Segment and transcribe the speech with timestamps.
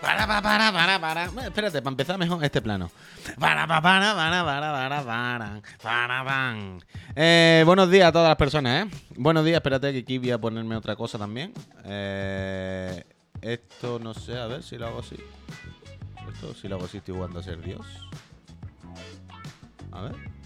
[0.00, 1.24] Para, para, para, para, para.
[1.44, 2.90] Espérate, para empezar mejor este plano.
[3.38, 6.82] Para, para, para, para, para, para, para, van.
[7.14, 8.90] Eh, buenos días a todas las personas, ¿eh?
[9.16, 11.52] Buenos días, espérate que aquí voy a ponerme otra cosa también.
[11.84, 13.04] Eh,
[13.42, 15.16] esto no sé, a ver si lo hago así.
[16.32, 17.86] Esto si lo hago así estoy jugando a ser Dios.
[19.92, 20.39] A ver.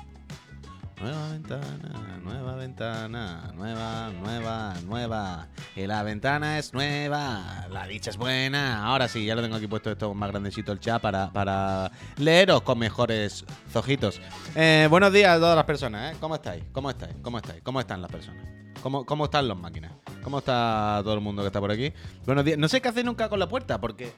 [1.00, 5.48] Nueva ventana, nueva ventana, nueva, nueva, nueva.
[5.74, 8.84] Y la ventana es nueva, la dicha es buena.
[8.84, 12.62] Ahora sí, ya lo tengo aquí puesto esto más grandecito el chat para, para leeros
[12.62, 14.20] con mejores zojitos.
[14.54, 16.16] Eh, buenos días a todas las personas, ¿eh?
[16.20, 16.62] ¿Cómo estáis?
[16.72, 17.14] ¿Cómo estáis?
[17.22, 17.62] ¿Cómo estáis?
[17.62, 18.46] ¿Cómo están las personas?
[18.80, 19.92] ¿Cómo, ¿Cómo están las máquinas?
[20.22, 21.92] ¿Cómo está todo el mundo que está por aquí?
[22.24, 22.56] Buenos días.
[22.56, 24.12] No sé qué hacer nunca con la puerta porque...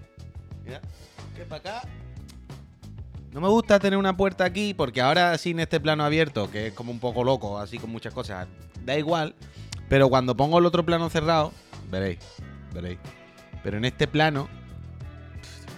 [0.65, 0.81] Mira,
[1.35, 1.89] que para acá
[3.37, 6.73] no me gusta tener una puerta aquí porque ahora sin este plano abierto, que es
[6.73, 8.49] como un poco loco, así con muchas cosas,
[8.83, 9.35] da igual.
[9.91, 11.53] Pero cuando pongo el otro plano cerrado,
[11.91, 12.19] veréis,
[12.73, 12.99] veréis.
[13.63, 14.49] Pero en este plano,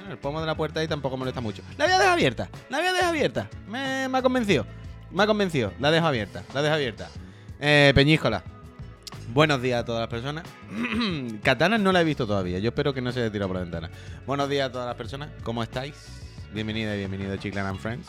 [0.09, 1.65] el pomo de la puerta ahí tampoco molesta mucho.
[1.77, 3.51] La voy a dejar abierta, la voy a dejar abierta.
[3.67, 4.65] Me, ha convencido,
[5.11, 5.73] me ha convencido.
[5.81, 7.09] La dejo abierta, la dejo abierta.
[7.59, 7.93] Eh.
[9.35, 10.45] Buenos días a todas las personas.
[11.43, 12.61] Katana no la he visto todavía.
[12.61, 13.91] Yo espero que no se haya tirado por la ventana.
[14.29, 15.31] Buenos días a todas las personas.
[15.43, 16.18] ¿Cómo estáis?
[16.53, 18.09] Bienvenida y bienvenido a Chiclan and Friends.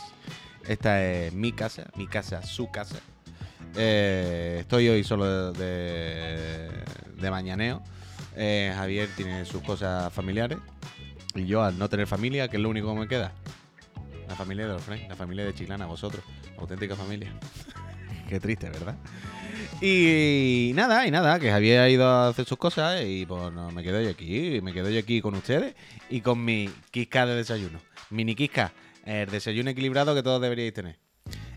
[0.65, 2.97] Esta es mi casa, mi casa, su casa.
[3.75, 6.69] Eh, estoy hoy solo de,
[7.17, 7.83] de mañaneo.
[8.37, 10.57] Eh, Javier tiene sus cosas familiares.
[11.35, 13.33] Y yo, al no tener familia, que es lo único que me queda.
[14.29, 16.23] La familia de los Friends, la familia de Chiclana, vosotros.
[16.57, 17.33] Auténtica familia.
[18.29, 18.95] Qué triste, ¿verdad?
[19.81, 23.71] Y nada, y nada, que Javier ha ido a hacer sus cosas y pues no,
[23.71, 25.75] me quedo yo aquí, me quedo yo aquí con ustedes
[26.09, 27.79] y con mi quisca de desayuno.
[28.11, 28.71] Mini quisca,
[29.05, 30.97] el desayuno equilibrado que todos deberíais tener.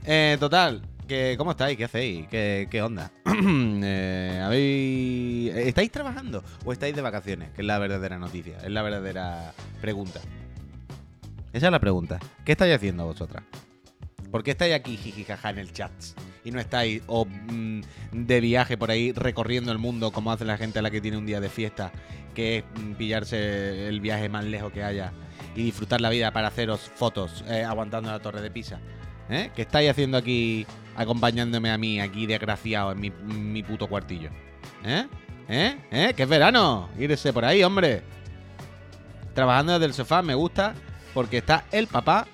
[0.04, 1.76] Eh, total, que, ¿cómo estáis?
[1.76, 2.26] ¿Qué hacéis?
[2.28, 3.10] ¿Qué, onda?
[3.26, 7.50] eh, ¿habéis- ¿Estáis trabajando o estáis de vacaciones?
[7.50, 10.20] Que es la verdadera noticia, es la verdadera pregunta.
[11.52, 12.18] Esa es la pregunta.
[12.44, 13.44] ¿Qué estáis haciendo vosotras?
[14.30, 15.92] ¿Por qué estáis aquí jijijaja en el chat?
[16.44, 17.82] Y no estáis o, mm,
[18.12, 21.18] de viaje por ahí recorriendo el mundo como hace la gente a la que tiene
[21.18, 21.92] un día de fiesta,
[22.34, 25.12] que es mm, pillarse el viaje más lejos que haya
[25.54, 28.80] y disfrutar la vida para haceros fotos eh, aguantando la torre de Pisa.
[29.28, 29.50] ¿Eh?
[29.54, 34.30] ¿Qué estáis haciendo aquí acompañándome a mí, aquí desgraciado, en mi, mi puto cuartillo?
[34.84, 35.06] ¿Eh?
[35.48, 35.78] ¿Eh?
[35.90, 36.14] ¿Eh?
[36.16, 36.88] ¡Que es verano!
[36.98, 38.02] Irse por ahí, hombre.
[39.34, 40.74] Trabajando desde el sofá me gusta
[41.14, 42.26] porque está el papá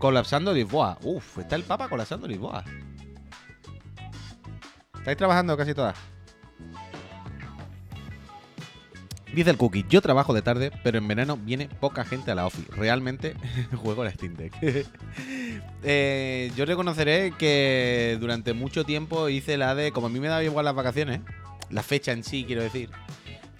[0.00, 0.98] colapsando Lisboa.
[1.02, 2.64] Uf, está el Papa colapsando Lisboa.
[4.98, 5.96] ¿Estáis trabajando casi todas?
[9.34, 12.46] Dice el cookie, yo trabajo de tarde, pero en verano viene poca gente a la
[12.46, 12.70] office.
[12.72, 13.34] Realmente
[13.76, 14.54] juego la Steam Deck.
[15.82, 20.44] Eh, yo reconoceré que durante mucho tiempo hice la de, como a mí me daba
[20.44, 21.20] igual las vacaciones,
[21.70, 22.90] la fecha en sí, quiero decir.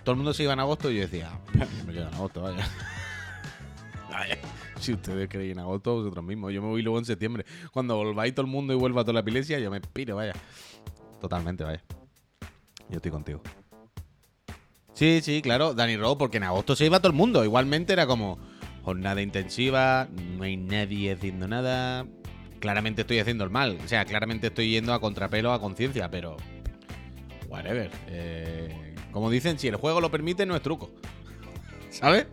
[0.05, 2.43] Todo el mundo se iba en agosto y yo decía, "Ah, me quedo en agosto,
[2.43, 2.69] vaya.
[4.11, 4.39] Vaya.
[4.79, 6.53] Si ustedes creen en agosto, vosotros mismos.
[6.53, 7.47] Yo me voy luego en septiembre.
[7.73, 10.35] Cuando volváis todo el mundo y vuelva toda la epilepsia, yo me piro, vaya.
[11.21, 11.83] Totalmente, vaya.
[12.89, 13.41] Yo estoy contigo.
[15.01, 17.43] Sí, sí, claro, Danny Rowe, porque en agosto se iba todo el mundo.
[17.43, 18.39] Igualmente era como
[18.83, 22.05] jornada intensiva, no hay nadie haciendo nada.
[22.59, 23.79] Claramente estoy haciendo el mal.
[23.83, 26.37] O sea, claramente estoy yendo a contrapelo a conciencia, pero.
[27.49, 27.91] Whatever.
[28.09, 30.91] Eh, como dicen, si el juego lo permite, no es truco.
[31.89, 32.27] ¿Sabes?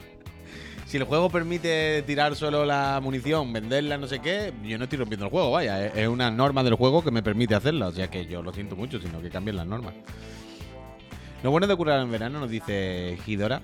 [0.88, 5.00] Si el juego permite tirar solo la munición, venderla, no sé qué, yo no estoy
[5.00, 5.88] rompiendo el juego, vaya.
[5.88, 7.88] Es una norma del juego que me permite hacerla.
[7.88, 9.94] O sea que yo lo siento mucho, sino que cambien las normas.
[11.44, 13.62] Lo bueno de curar en verano, nos dice Hidora,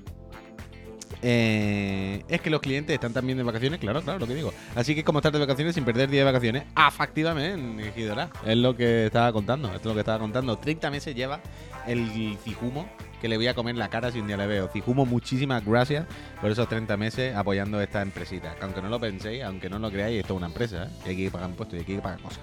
[1.22, 4.54] eh, es que los clientes están también de vacaciones, claro, claro, lo que digo.
[4.76, 8.76] Así que como estar de vacaciones sin perder día de vacaciones, efectivamente, Hidora, es lo
[8.76, 10.58] que estaba contando, esto es lo que estaba contando.
[10.58, 11.40] 30 meses lleva
[11.88, 12.88] el Cijumo
[13.24, 14.68] que le voy a comer la cara si un día le veo.
[14.68, 16.06] Cijumo, muchísimas gracias
[16.42, 18.54] por esos 30 meses apoyando esta empresita.
[18.56, 20.90] Que aunque no lo penséis, aunque no lo creáis, esto es una empresa, ¿eh?
[21.06, 22.42] Y hay que pagar impuestos y hay que pagar cosas.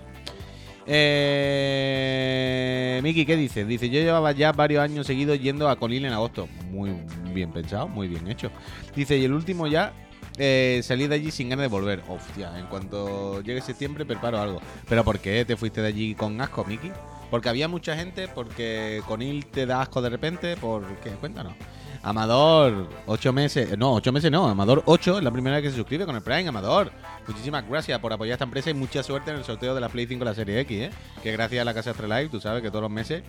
[0.92, 2.58] Eh,
[3.00, 3.64] Miki, ¿qué dices?
[3.68, 6.48] Dice, yo llevaba ya varios años seguidos yendo a Conil en agosto.
[6.72, 6.90] Muy
[7.32, 8.50] bien pensado, muy bien hecho.
[8.96, 9.92] Dice, y el último ya
[10.36, 12.02] eh, salí de allí sin ganas de volver.
[12.08, 14.60] Hostia, en cuanto llegue septiembre preparo algo.
[14.88, 16.90] ¿Pero por qué te fuiste de allí con asco, Miki?
[17.30, 21.10] Porque había mucha gente, porque Conil te da asco de repente, ¿por qué?
[21.10, 21.54] Cuéntanos.
[22.02, 25.76] Amador, 8 meses, no, 8 meses no, Amador 8 es la primera vez que se
[25.76, 26.90] suscribe con el Prime, Amador.
[27.26, 30.06] Muchísimas gracias por apoyar esta empresa y mucha suerte en el sorteo de la Play
[30.06, 30.90] 5 de la Serie X, ¿eh?
[31.22, 33.22] Que gracias a la Casa Astralife, tú sabes que todos los meses...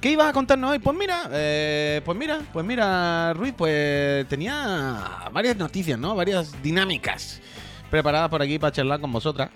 [0.00, 0.78] ¿Qué ibas a contarnos hoy?
[0.78, 6.14] Pues mira, eh, pues mira, pues mira, Ruiz, pues tenía varias noticias, ¿no?
[6.14, 7.40] Varias dinámicas
[7.90, 9.50] preparadas por aquí para charlar con vosotras.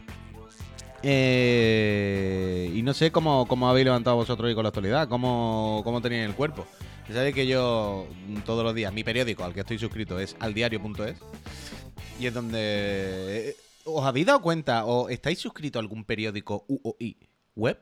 [1.05, 6.01] Eh, y no sé cómo, cómo habéis levantado vosotros hoy con la actualidad, cómo, cómo
[6.01, 6.67] tenéis el cuerpo.
[7.13, 11.17] Sabéis que yo mm, todos los días, mi periódico al que estoy suscrito es aldiario.es
[12.19, 13.49] y es donde...
[13.49, 17.17] eh, ¿Os habéis dado cuenta o estáis suscritos a algún periódico UOI
[17.57, 17.79] web?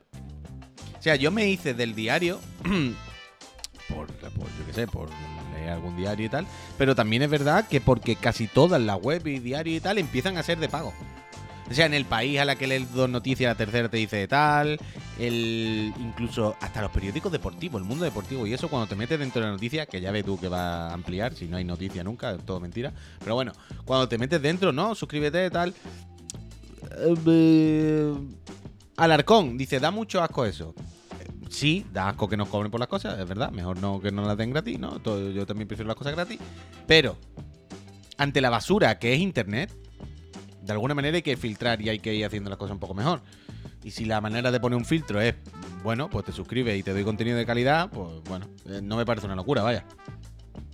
[0.97, 2.39] O sea, yo me hice del diario
[3.87, 5.09] por, yo qué sé, por
[5.53, 6.47] leer algún diario y tal,
[6.77, 10.37] pero también es verdad que porque casi todas las web y diario y tal empiezan
[10.37, 10.91] a ser de pago.
[11.69, 14.27] O sea, en el país a la que lees dos noticias, la tercera te dice
[14.27, 14.77] tal,
[15.19, 19.41] el, incluso hasta los periódicos deportivos, el mundo deportivo, y eso cuando te metes dentro
[19.41, 22.03] de la noticia, que ya ves tú que va a ampliar, si no hay noticia
[22.03, 23.53] nunca, es todo mentira, pero bueno,
[23.85, 24.95] cuando te metes dentro, ¿no?
[24.95, 25.73] Suscríbete, tal.
[27.25, 28.13] Eh,
[28.97, 30.75] Alarcón dice, da mucho asco eso.
[31.49, 33.51] Sí, da asco que nos cobren por las cosas, es verdad.
[33.51, 35.01] Mejor no que nos las den gratis, ¿no?
[35.03, 36.39] Yo también prefiero las cosas gratis.
[36.87, 37.17] Pero,
[38.17, 39.75] ante la basura que es Internet,
[40.61, 42.93] de alguna manera hay que filtrar y hay que ir haciendo las cosas un poco
[42.93, 43.21] mejor.
[43.83, 45.35] Y si la manera de poner un filtro es,
[45.83, 49.05] bueno, pues te suscribes y te doy contenido de calidad, pues bueno, eh, no me
[49.05, 49.85] parece una locura, vaya.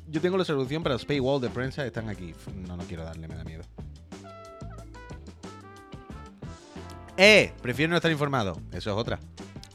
[0.10, 2.34] Yo tengo la solución para los paywall de prensa, están aquí.
[2.68, 3.64] No, no quiero darle, me da miedo.
[7.18, 8.62] Eh, prefiero no estar informado.
[8.72, 9.20] Eso es otra.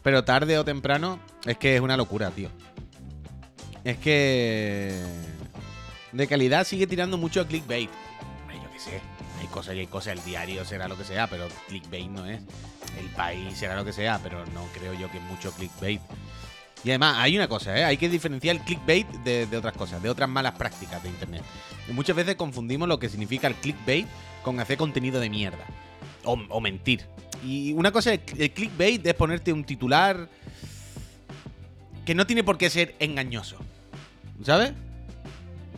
[0.03, 2.49] Pero tarde o temprano, es que es una locura, tío.
[3.85, 4.95] Es que.
[6.13, 7.91] De calidad sigue tirando mucho a clickbait.
[8.43, 9.12] Hombre, Yo qué sé.
[9.53, 10.13] Hay cosas y hay cosas.
[10.15, 12.41] El diario será lo que sea, pero clickbait no es.
[12.99, 16.01] El país será lo que sea, pero no creo yo que mucho clickbait.
[16.83, 17.85] Y además, hay una cosa, ¿eh?
[17.85, 21.43] hay que diferenciar el clickbait de, otras cosas, de otras malas prácticas de internet.
[21.93, 24.07] Muchas veces confundimos lo que significa el clickbait
[24.43, 25.67] con hacer contenido de mierda.
[26.25, 27.05] O, o mentir.
[27.45, 30.31] Y una cosa, el clickbait es ponerte un titular
[32.07, 33.59] que no tiene por qué ser engañoso.
[34.43, 34.73] ¿Sabes?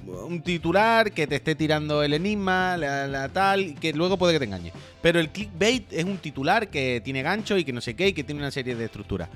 [0.06, 4.44] Un titular que te esté tirando el enigma, la, tal, que luego puede que te
[4.44, 4.72] engañe.
[5.00, 8.12] Pero el clickbait es un titular que tiene gancho y que no sé qué y
[8.12, 9.28] que tiene una serie de estructuras.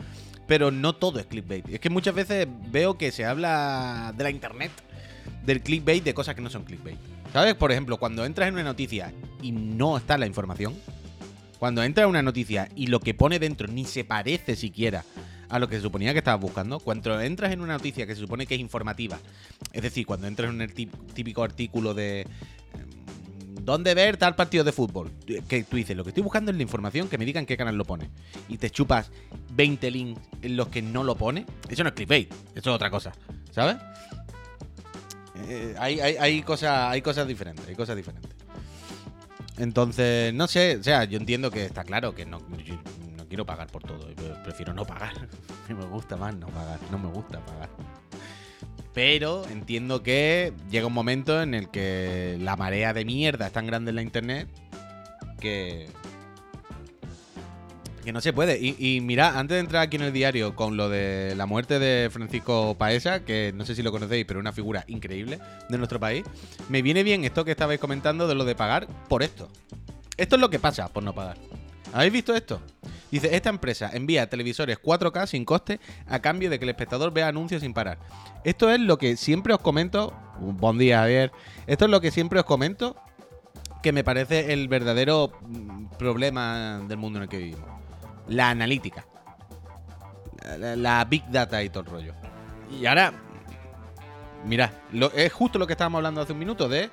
[0.46, 1.68] Pero no todo es clickbait.
[1.68, 4.72] Es que muchas veces veo que se habla de la internet,
[5.44, 6.98] del clickbait, de cosas que no son clickbait.
[7.32, 7.54] ¿Sabes?
[7.54, 9.12] Por ejemplo, cuando entras en una noticia
[9.42, 10.74] y no está la información,
[11.58, 15.04] cuando entras en una noticia y lo que pone dentro ni se parece siquiera
[15.48, 18.20] a lo que se suponía que estabas buscando, cuando entras en una noticia que se
[18.20, 19.18] supone que es informativa,
[19.72, 22.26] es decir, cuando entras en el tí- típico artículo de
[22.74, 25.10] mm, dónde ver tal partido de fútbol,
[25.48, 27.76] que tú dices, lo que estoy buscando es la información, que me digan qué canal
[27.76, 28.10] lo pone,
[28.48, 29.10] y te chupas
[29.52, 32.90] 20 links en los que no lo pone, eso no es clickbait, eso es otra
[32.90, 33.12] cosa,
[33.50, 33.76] ¿sabes?
[35.48, 38.30] Eh, hay, hay, hay, cosas, hay cosas diferentes, hay cosas diferentes.
[39.56, 42.40] Entonces, no sé, o sea, yo entiendo que está claro que no
[43.28, 44.08] quiero pagar por todo,
[44.42, 45.28] prefiero no pagar.
[45.68, 47.68] me gusta más no pagar, no me gusta pagar.
[48.94, 53.66] Pero entiendo que llega un momento en el que la marea de mierda es tan
[53.66, 54.48] grande en la internet
[55.38, 55.88] que.
[58.04, 58.58] que no se puede.
[58.58, 61.78] Y, y mira, antes de entrar aquí en el diario con lo de la muerte
[61.78, 65.38] de Francisco Paesa, que no sé si lo conocéis, pero es una figura increíble
[65.68, 66.24] de nuestro país,
[66.68, 69.48] me viene bien esto que estabais comentando de lo de pagar por esto.
[70.16, 71.36] Esto es lo que pasa por no pagar.
[71.92, 72.60] ¿Habéis visto esto?
[73.10, 77.28] Dice, esta empresa envía televisores 4K sin coste a cambio de que el espectador vea
[77.28, 77.98] anuncios sin parar.
[78.44, 80.12] Esto es lo que siempre os comento.
[80.38, 81.32] Buen día, Javier.
[81.66, 82.96] Esto es lo que siempre os comento
[83.82, 87.68] que me parece el verdadero mm, problema del mundo en el que vivimos.
[88.28, 89.06] La analítica.
[90.58, 92.14] La, big data y todo el rollo.
[92.78, 93.12] Y ahora,
[94.44, 96.90] mira, lo- es justo lo que estábamos hablando hace un minuto de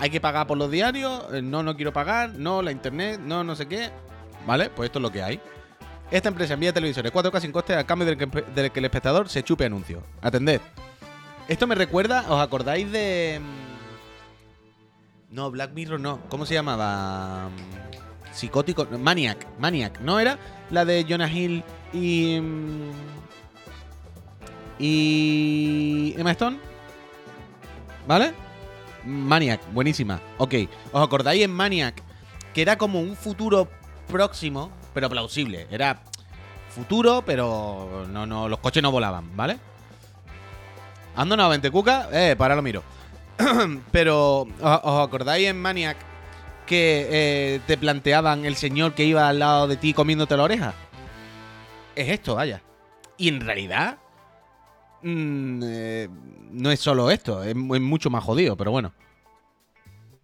[0.00, 3.44] hay que pagar por los diarios, eh, no, no quiero pagar, no, la internet, no,
[3.44, 3.90] no sé qué.
[4.46, 4.70] ¿Vale?
[4.70, 5.38] Pues esto es lo que hay.
[6.10, 9.66] Esta empresa envía televisores 4K sin coste a cambio del que, el espectador se chupe
[9.66, 10.02] anuncios.
[10.22, 10.60] Atended.
[11.46, 13.40] Esto me recuerda, ¿os acordáis de...
[13.40, 16.20] mm, No, Black Mirror no.
[16.30, 17.48] ¿Cómo se llamaba?
[17.50, 18.86] Mm, Psicótico.
[18.98, 19.46] Maniac.
[19.58, 20.00] Maniac.
[20.00, 20.38] ¿No era?
[20.70, 22.40] La de Jonah Hill y...
[22.40, 22.90] mm,
[24.78, 26.14] Y...
[26.16, 26.58] Emma Stone.
[28.08, 28.32] ¿Vale?
[29.04, 30.20] Maniac, buenísima.
[30.38, 30.54] Ok,
[30.92, 32.02] ¿os acordáis en Maniac
[32.54, 33.68] que era como un futuro
[34.08, 35.66] próximo, pero plausible?
[35.70, 36.02] Era
[36.68, 39.58] futuro, pero no, no, los coches no volaban, ¿vale?
[41.16, 42.82] Ando 20 cuca, eh, para lo miro.
[43.92, 45.96] pero, ¿os, os acordáis en Maniac
[46.66, 50.74] que eh, te planteaban el señor que iba al lado de ti comiéndote la oreja?
[51.96, 52.62] Es esto, vaya.
[53.16, 53.98] Y en realidad,
[55.02, 56.08] mm, eh,
[56.52, 58.92] no es solo esto, es, mu- es mucho más jodido, pero bueno.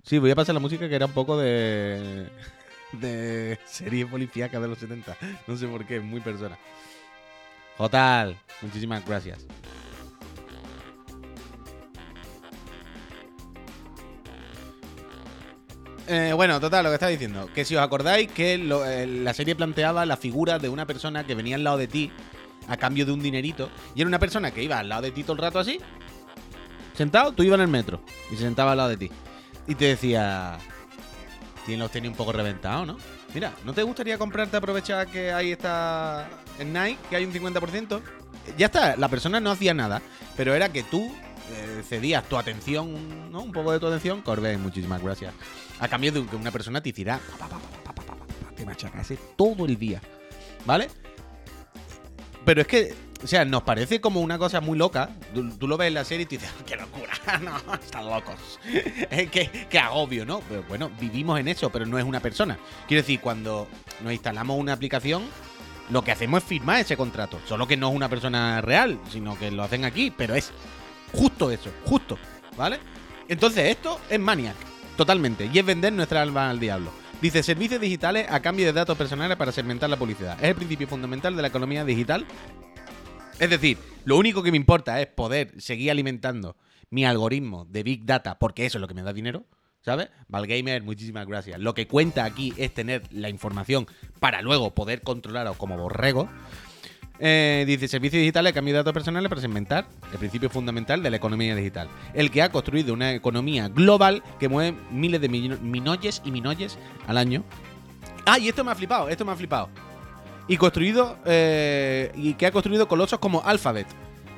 [0.02, 2.28] Sí, voy a pasar la música que era un poco de.
[2.92, 5.16] de serie policíaca de los 70.
[5.46, 6.56] No sé por qué, muy persona.
[7.76, 9.44] Jotal, muchísimas gracias.
[16.08, 17.48] Eh, bueno, total, lo que estaba diciendo.
[17.52, 21.34] Que si os acordáis que eh, la serie planteaba la figura de una persona que
[21.34, 22.12] venía al lado de ti
[22.68, 23.70] a cambio de un dinerito.
[23.94, 25.78] Y era una persona que iba al lado de ti todo el rato así,
[26.94, 29.10] sentado, tú ibas en el metro y se sentaba al lado de ti.
[29.66, 30.58] Y te decía,
[31.64, 32.96] tienes los tenis un poco reventados, ¿no?
[33.34, 36.72] Mira, ¿no te gustaría comprarte aprovechar que ahí está en
[37.10, 38.00] que hay un 50%?
[38.56, 40.00] Ya está, la persona no hacía nada,
[40.36, 41.12] pero era que tú
[41.88, 43.42] cedías tu atención, ¿no?
[43.42, 45.34] Un poco de tu atención, Corbé, muchísimas gracias.
[45.80, 47.20] A cambio de que una persona te hiciera,
[48.56, 50.00] te machacase todo el día,
[50.64, 50.88] ¿vale?
[52.46, 55.10] Pero es que, o sea, nos parece como una cosa muy loca.
[55.34, 57.12] Tú, lo ves en la serie y te dices, "Oh, ¡qué locura!
[57.42, 58.36] No, están locos.
[59.10, 60.40] Es que, que agobio, ¿no?
[60.48, 62.56] Pero bueno, vivimos en eso, pero no es una persona.
[62.86, 63.66] Quiero decir, cuando
[64.02, 65.24] nos instalamos una aplicación,
[65.90, 67.40] lo que hacemos es firmar ese contrato.
[67.46, 70.52] Solo que no es una persona real, sino que lo hacen aquí, pero es
[71.12, 72.16] justo eso, justo,
[72.56, 72.78] ¿vale?
[73.28, 74.54] Entonces esto es Maniac,
[74.96, 76.92] totalmente, y es vender nuestra alma al diablo.
[77.20, 80.36] Dice, servicios digitales a cambio de datos personales para segmentar la publicidad.
[80.38, 82.26] Es el principio fundamental de la economía digital.
[83.38, 86.56] Es decir, lo único que me importa es poder seguir alimentando
[86.90, 89.46] mi algoritmo de Big Data, porque eso es lo que me da dinero,
[89.80, 90.10] ¿sabes?
[90.28, 91.58] Valgamer, muchísimas gracias.
[91.58, 93.86] Lo que cuenta aquí es tener la información
[94.20, 96.28] para luego poder controlaros como borrego.
[97.18, 101.16] Eh, dice, servicios digitales cambio de datos personales para segmentar el principio fundamental de la
[101.16, 101.88] economía digital.
[102.14, 107.16] El que ha construido una economía global que mueve miles de minolles y minolles al
[107.18, 107.42] año.
[108.26, 109.68] Ah, y esto me ha flipado, esto me ha flipado.
[110.48, 113.86] Y construido, eh, y que ha construido colosos como Alphabet.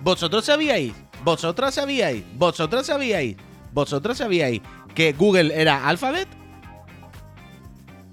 [0.03, 0.93] ¿Vosotros sabíais?
[1.25, 2.23] ¿Vosotras sabíais?
[2.35, 3.37] ¿Vosotras sabíais?
[3.73, 4.61] ¿Vosotras sabíais
[4.95, 6.29] que Google era Alphabet?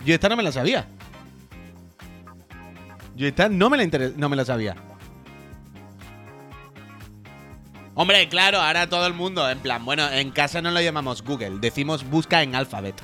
[0.06, 0.88] Yo esta no me la sabía.
[3.16, 4.76] Yo esta no me la, no me la sabía.
[7.94, 11.60] Hombre, claro, ahora todo el mundo, en plan, bueno, en casa no lo llamamos Google,
[11.62, 12.96] decimos busca en Alphabet.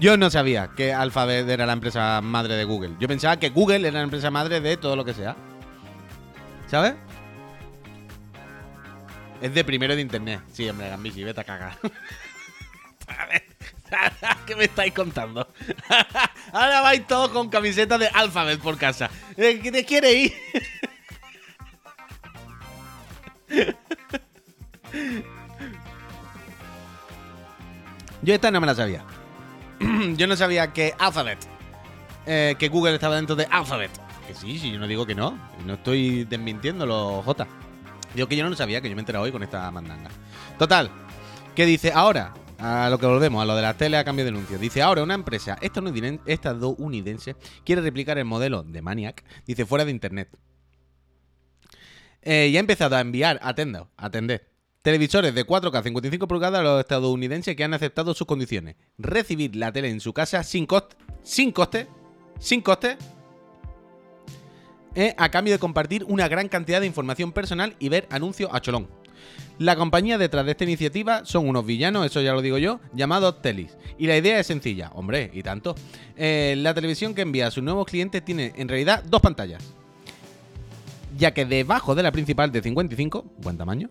[0.00, 2.96] Yo no sabía que Alphabet era la empresa madre de Google.
[2.98, 5.36] Yo pensaba que Google era la empresa madre de todo lo que sea.
[6.66, 6.94] ¿Sabes?
[9.40, 10.40] Es de primero de internet.
[10.52, 11.78] Sí, hombre, Gambisi, vete a cagar.
[13.06, 13.44] A ver,
[14.46, 15.46] ¿Qué me estáis contando?
[16.52, 19.10] Ahora vais todos con camisetas de Alphabet por casa.
[19.36, 20.34] ¿Qué te quiere ir?
[28.22, 29.04] Yo esta no me la sabía.
[30.16, 31.38] Yo no sabía que Alphabet,
[32.26, 33.90] eh, que Google estaba dentro de Alphabet.
[34.26, 35.38] Que sí, sí, yo no digo que no.
[35.66, 37.46] No estoy desmintiéndolo, J.
[38.14, 40.08] Digo que yo no lo sabía, que yo me he enterado hoy con esta mandanga.
[40.58, 40.90] Total,
[41.54, 42.32] que dice ahora,
[42.64, 44.58] a lo que volvemos, a lo de la tele a cambio de anuncios.
[44.58, 49.90] Dice ahora una empresa estadouniden- estadounidense quiere replicar el modelo de Maniac, dice fuera de
[49.90, 50.30] internet.
[52.22, 54.48] Eh, y ha empezado a enviar, atenda, atender,
[54.80, 58.76] televisores de 4K 55 pulgadas a los estadounidenses que han aceptado sus condiciones.
[58.96, 61.86] Recibir la tele en su casa sin coste, sin coste,
[62.38, 62.96] sin coste,
[64.94, 68.60] eh, a cambio de compartir una gran cantidad de información personal y ver anuncios a
[68.62, 68.88] cholón.
[69.58, 73.40] La compañía detrás de esta iniciativa son unos villanos, eso ya lo digo yo, llamados
[73.40, 73.76] Telis.
[73.98, 75.76] Y la idea es sencilla, hombre, y tanto.
[76.16, 79.62] Eh, la televisión que envía a sus nuevos clientes tiene en realidad dos pantallas.
[81.16, 83.90] Ya que debajo de la principal de 55, buen tamaño,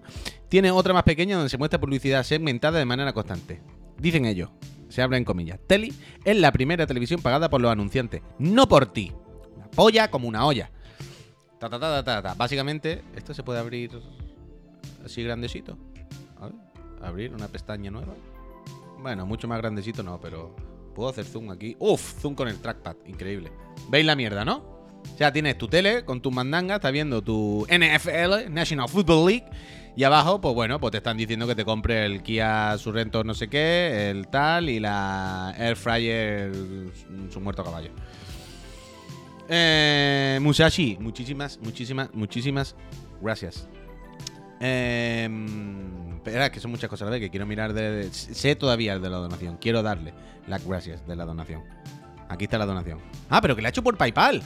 [0.49, 3.61] tiene otra más pequeña donde se muestra publicidad segmentada de manera constante.
[3.97, 4.49] Dicen ellos,
[4.89, 5.93] se habla en comillas, Teli
[6.25, 9.13] es la primera televisión pagada por los anunciantes, no por ti.
[9.55, 10.69] Una polla como una olla.
[11.57, 12.33] Ta, ta, ta, ta, ta.
[12.33, 13.91] Básicamente, esto se puede abrir
[15.03, 15.77] así grandecito.
[16.41, 16.51] Ver,
[17.01, 18.13] abrir una pestaña nueva.
[18.99, 20.55] Bueno, mucho más grandecito no, pero
[20.95, 21.75] puedo hacer zoom aquí.
[21.79, 23.51] Uf, zoom con el trackpad, increíble.
[23.89, 24.73] ¿Veis la mierda, no?
[25.13, 29.45] O sea, tienes tu tele con tus mandangas, estás viendo tu NFL, National Football League,
[29.95, 33.33] y abajo, pues bueno, pues te están diciendo que te compre el Kia Sorrento no
[33.33, 36.51] sé qué, el tal, y la Air Fryer
[37.29, 37.91] su muerto caballo.
[39.49, 42.75] Eh, Musashi, muchísimas, muchísimas, muchísimas
[43.21, 43.67] gracias.
[44.65, 45.29] Eh,
[46.15, 49.17] espera, que son muchas cosas vez que quiero mirar de- Sé todavía el de la
[49.17, 49.57] donación.
[49.57, 50.13] Quiero darle
[50.47, 51.63] las gracias de la donación.
[52.29, 52.99] Aquí está la donación.
[53.29, 54.41] Ah, pero que la ha hecho por PayPal.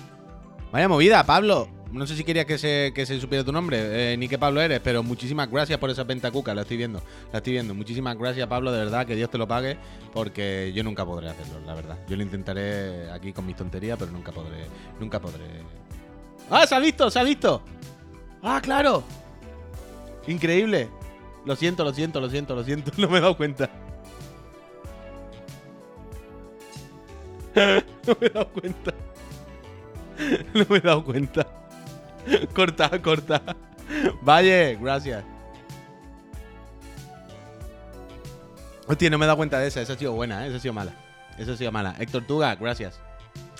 [0.71, 1.69] Vaya movida, Pablo.
[1.91, 4.59] No sé si querías que se, que se supiera tu nombre, eh, ni qué Pablo
[4.59, 7.73] eres, pero muchísimas gracias por esa pentacuca, la estoy viendo, la estoy viendo.
[7.73, 9.77] Muchísimas gracias, Pablo, de verdad, que Dios te lo pague,
[10.13, 11.97] porque yo nunca podré hacerlo, la verdad.
[12.09, 14.65] Yo lo intentaré aquí con mis tonterías, pero nunca podré,
[14.99, 15.45] nunca podré.
[16.49, 17.61] ¡Ah, se ha visto, se ha visto!
[18.43, 19.03] ¡Ah, claro!
[20.27, 20.89] Increíble.
[21.45, 23.69] Lo siento, lo siento, lo siento, lo siento, no me he dado cuenta.
[28.07, 28.93] No me he dado cuenta.
[30.53, 31.47] No me he dado cuenta.
[32.53, 33.41] Corta, corta.
[34.21, 35.25] Vaya, gracias.
[38.87, 39.81] Hostia, no me he dado cuenta de esa.
[39.81, 40.49] Esa ha sido buena, ¿eh?
[40.49, 40.93] esa ha sido mala.
[41.37, 41.95] Esa ha sido mala.
[41.99, 42.99] Héctor Tuga, gracias.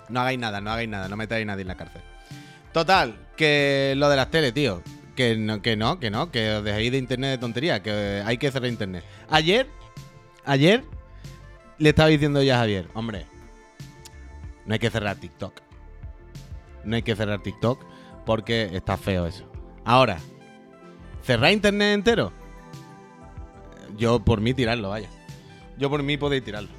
[0.09, 1.09] No hagáis nada, no hagáis nada.
[1.09, 2.01] No metáis a nadie en la cárcel.
[2.71, 4.81] Total, que lo de las teles, tío.
[5.17, 8.37] Que no, que no, que no, que os dejéis de internet de tontería, que hay
[8.37, 9.03] que cerrar internet.
[9.31, 9.67] Ayer,
[10.45, 10.83] ayer,
[11.79, 13.25] le estaba diciendo ya a Javier, hombre,
[14.67, 15.59] no hay que cerrar TikTok.
[16.83, 17.83] No hay que cerrar TikTok
[18.27, 19.49] porque está feo eso.
[19.85, 20.19] Ahora,
[21.23, 22.31] ¿cerrar internet entero?
[23.97, 25.09] Yo por mí tirarlo, vaya.
[25.79, 26.69] Yo por mí podéis tirarlo.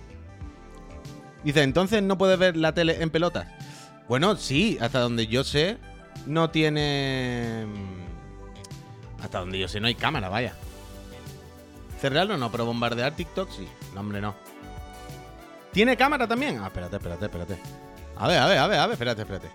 [1.42, 3.48] Dice, entonces no puedes ver la tele en pelotas.
[4.08, 5.76] Bueno, sí, hasta donde yo sé,
[6.24, 7.66] no tiene.
[9.28, 10.54] Hasta donde yo sé, no hay cámara, vaya.
[12.00, 13.68] Cerrarlo no, pero bombardear TikTok sí.
[13.92, 14.34] No, hombre, no.
[15.70, 16.58] ¿Tiene cámara también?
[16.62, 17.58] Ah, espérate, espérate, espérate.
[18.16, 19.50] A ver, a ver, a ver, a ver, espérate, espérate.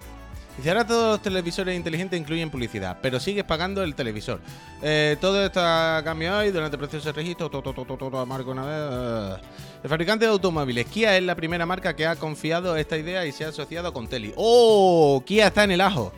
[0.56, 4.42] Dice, ahora todos los televisores inteligentes incluyen publicidad, pero sigues pagando el televisor.
[4.84, 8.25] Eh, todo esto ha cambiado y durante el proceso de registro, todo, todo, todo, todo,
[8.27, 9.39] marca una vez.
[9.42, 9.48] eh.
[9.86, 13.32] El fabricante de automóviles, Kia es la primera marca que ha confiado esta idea y
[13.32, 14.34] se ha asociado con Teli.
[14.36, 15.24] ¡Oh!
[15.25, 16.13] Kia está en el ajo.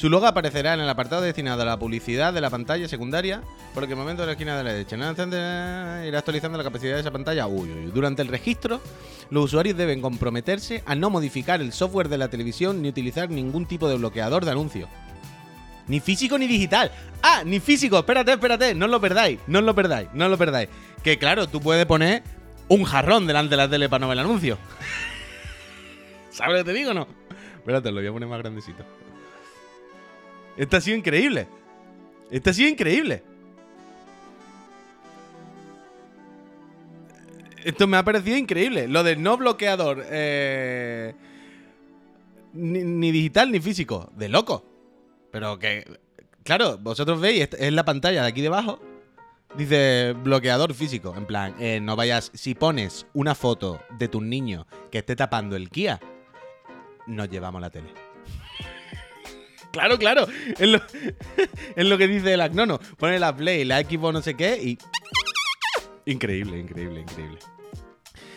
[0.00, 3.42] Su logo aparecerá en el apartado destinado a la publicidad de la pantalla secundaria,
[3.74, 4.96] por el momento de la esquina de la derecha.
[4.96, 7.46] Irá actualizando la capacidad de esa pantalla.
[7.46, 7.90] Uy, uy.
[7.92, 8.80] Durante el registro,
[9.28, 13.66] los usuarios deben comprometerse a no modificar el software de la televisión ni utilizar ningún
[13.66, 14.88] tipo de bloqueador de anuncios.
[15.86, 16.90] Ni físico ni digital.
[17.22, 17.98] Ah, ni físico.
[17.98, 18.74] Espérate, espérate.
[18.74, 19.38] No os lo perdáis.
[19.48, 20.08] No os lo perdáis.
[20.14, 20.70] No os lo perdáis.
[21.04, 22.22] Que claro, tú puedes poner
[22.68, 24.56] un jarrón delante de la tele para no ver el anuncio.
[26.30, 27.06] ¿Sabes lo que te digo o no?
[27.58, 28.82] Espérate, lo voy a poner más grandecito.
[30.60, 31.48] Esto ha sido increíble.
[32.30, 33.22] Esto ha sido increíble.
[37.64, 38.86] Esto me ha parecido increíble.
[38.86, 40.04] Lo del no bloqueador.
[40.10, 41.14] eh,
[42.52, 44.10] ni, digital ni físico.
[44.16, 44.62] De loco.
[45.30, 45.84] Pero que.
[46.42, 48.80] Claro, vosotros veis, es- la pantalla de aquí debajo.
[49.56, 51.14] Dice bloqueador físico.
[51.16, 52.30] En plan, eh, no vayas.
[52.34, 56.00] Si pones una foto de tu niño que esté tapando el Kia,
[57.06, 58.09] nos llevamos la tele.
[59.72, 60.26] Claro, claro.
[61.76, 62.80] Es lo, que dice el Agnono.
[62.98, 64.78] Pone la Play, la Xbox, no sé qué y.
[66.06, 67.38] Increíble, increíble, increíble.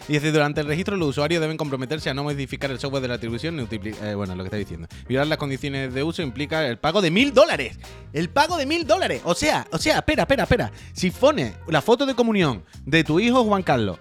[0.08, 3.14] Dice, durante el registro los usuarios deben comprometerse a no modificar el software de la
[3.16, 4.88] atribución eh, bueno, lo que está diciendo.
[5.08, 7.80] Violar las condiciones de uso implica el pago de mil dólares.
[8.12, 9.22] El pago de mil dólares.
[9.24, 10.72] O sea, o sea, espera, espera, espera.
[10.92, 13.98] Si pones la foto de comunión de tu hijo Juan Carlos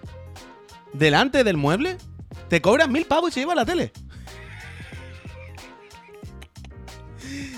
[0.91, 1.97] delante del mueble,
[2.49, 3.91] te cobran mil pavos y se lleva la tele.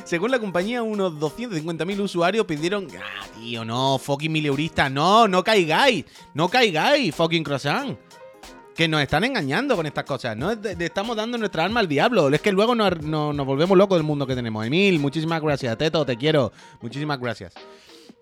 [0.06, 2.88] Según la compañía, unos 250.000 usuarios pidieron.
[2.98, 7.98] Ah, tío, no, fucking mileuristas, no, no caigáis, no caigáis, fucking croissant.
[8.76, 12.28] Que nos están engañando con estas cosas, no de- estamos dando nuestra alma al diablo.
[12.30, 14.66] Es que luego nos, nos- nos volvemos locos del mundo que tenemos.
[14.66, 15.78] Emil, muchísimas gracias.
[15.78, 16.52] Teto, te quiero.
[16.82, 17.54] Muchísimas gracias.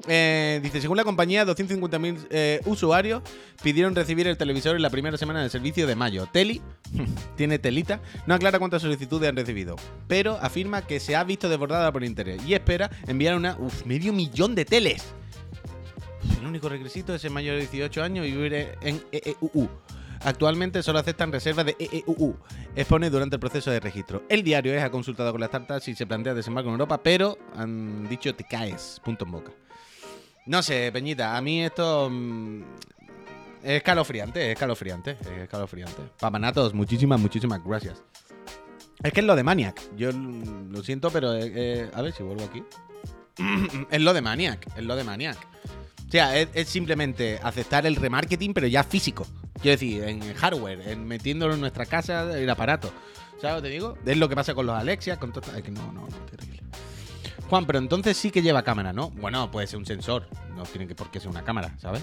[0.07, 3.21] Eh, dice, según la compañía, 250.000 eh, usuarios
[3.61, 6.27] pidieron recibir el televisor en la primera semana del servicio de mayo.
[6.31, 6.61] Teli,
[7.37, 9.75] tiene telita, no aclara cuántas solicitudes han recibido,
[10.07, 14.11] pero afirma que se ha visto desbordada por interés y espera enviar una, uf, medio
[14.11, 15.13] millón de teles.
[16.39, 19.69] El único requisito es ser mayor de 18 años y vivir en EEUU.
[20.25, 22.37] Actualmente solo aceptan reservas de EEUU.
[22.75, 24.23] Expone durante el proceso de registro.
[24.29, 27.37] El diario es ha consultado con las startups si se plantea desembarco en Europa, pero
[27.55, 29.01] han dicho te caes.
[29.03, 29.51] Punto en boca.
[30.45, 32.61] No sé, Peñita, a mí esto mm,
[33.63, 36.01] es escalofriante, es escalofriante, es escalofriante.
[36.19, 38.03] Papanatos, muchísimas, muchísimas gracias.
[39.01, 39.81] Es que es lo de Maniac.
[39.95, 42.63] Yo lo siento, pero eh, eh, a ver si vuelvo aquí.
[43.89, 45.37] es lo de Maniac, es lo de Maniac.
[46.07, 49.25] O sea, es, es simplemente aceptar el remarketing, pero ya físico.
[49.61, 52.91] Quiero decir, en hardware, en metiéndolo en nuestra casa, el aparato.
[53.41, 53.97] ¿Sabes lo que te digo?
[54.05, 55.55] Es lo que pasa con los Alexia, con todo.
[55.55, 56.52] Es que no, no, no, terrible.
[57.53, 59.11] Juan, pero entonces sí que lleva cámara, ¿no?
[59.11, 60.27] Bueno, puede ser un sensor.
[60.55, 62.01] No tiene que por qué ser una cámara, ¿sabes?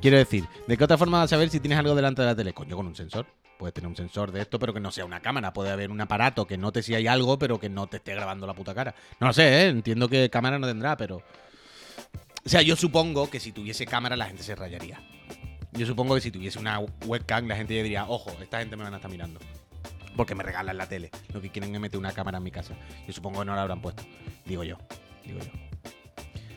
[0.00, 2.34] Quiero decir, ¿de qué otra forma vas a saber si tienes algo delante de la
[2.34, 2.54] tele?
[2.54, 3.26] Coño, con un sensor.
[3.58, 5.52] Puedes tener un sensor de esto, pero que no sea una cámara.
[5.52, 8.46] Puede haber un aparato que note si hay algo, pero que no te esté grabando
[8.46, 8.94] la puta cara.
[9.20, 9.68] No lo sé, ¿eh?
[9.68, 11.16] Entiendo que cámara no tendrá, pero.
[12.42, 14.98] O sea, yo supongo que si tuviese cámara la gente se rayaría.
[15.72, 18.84] Yo supongo que si tuviese una webcam la gente ya diría, ojo, esta gente me
[18.84, 19.40] van a estar mirando.
[20.16, 21.10] Porque me regalan la tele.
[21.32, 22.74] Lo que quieren es meter una cámara en mi casa.
[23.06, 24.02] Yo supongo que no la habrán puesto.
[24.44, 24.76] Digo yo.
[25.24, 25.50] Digo yo.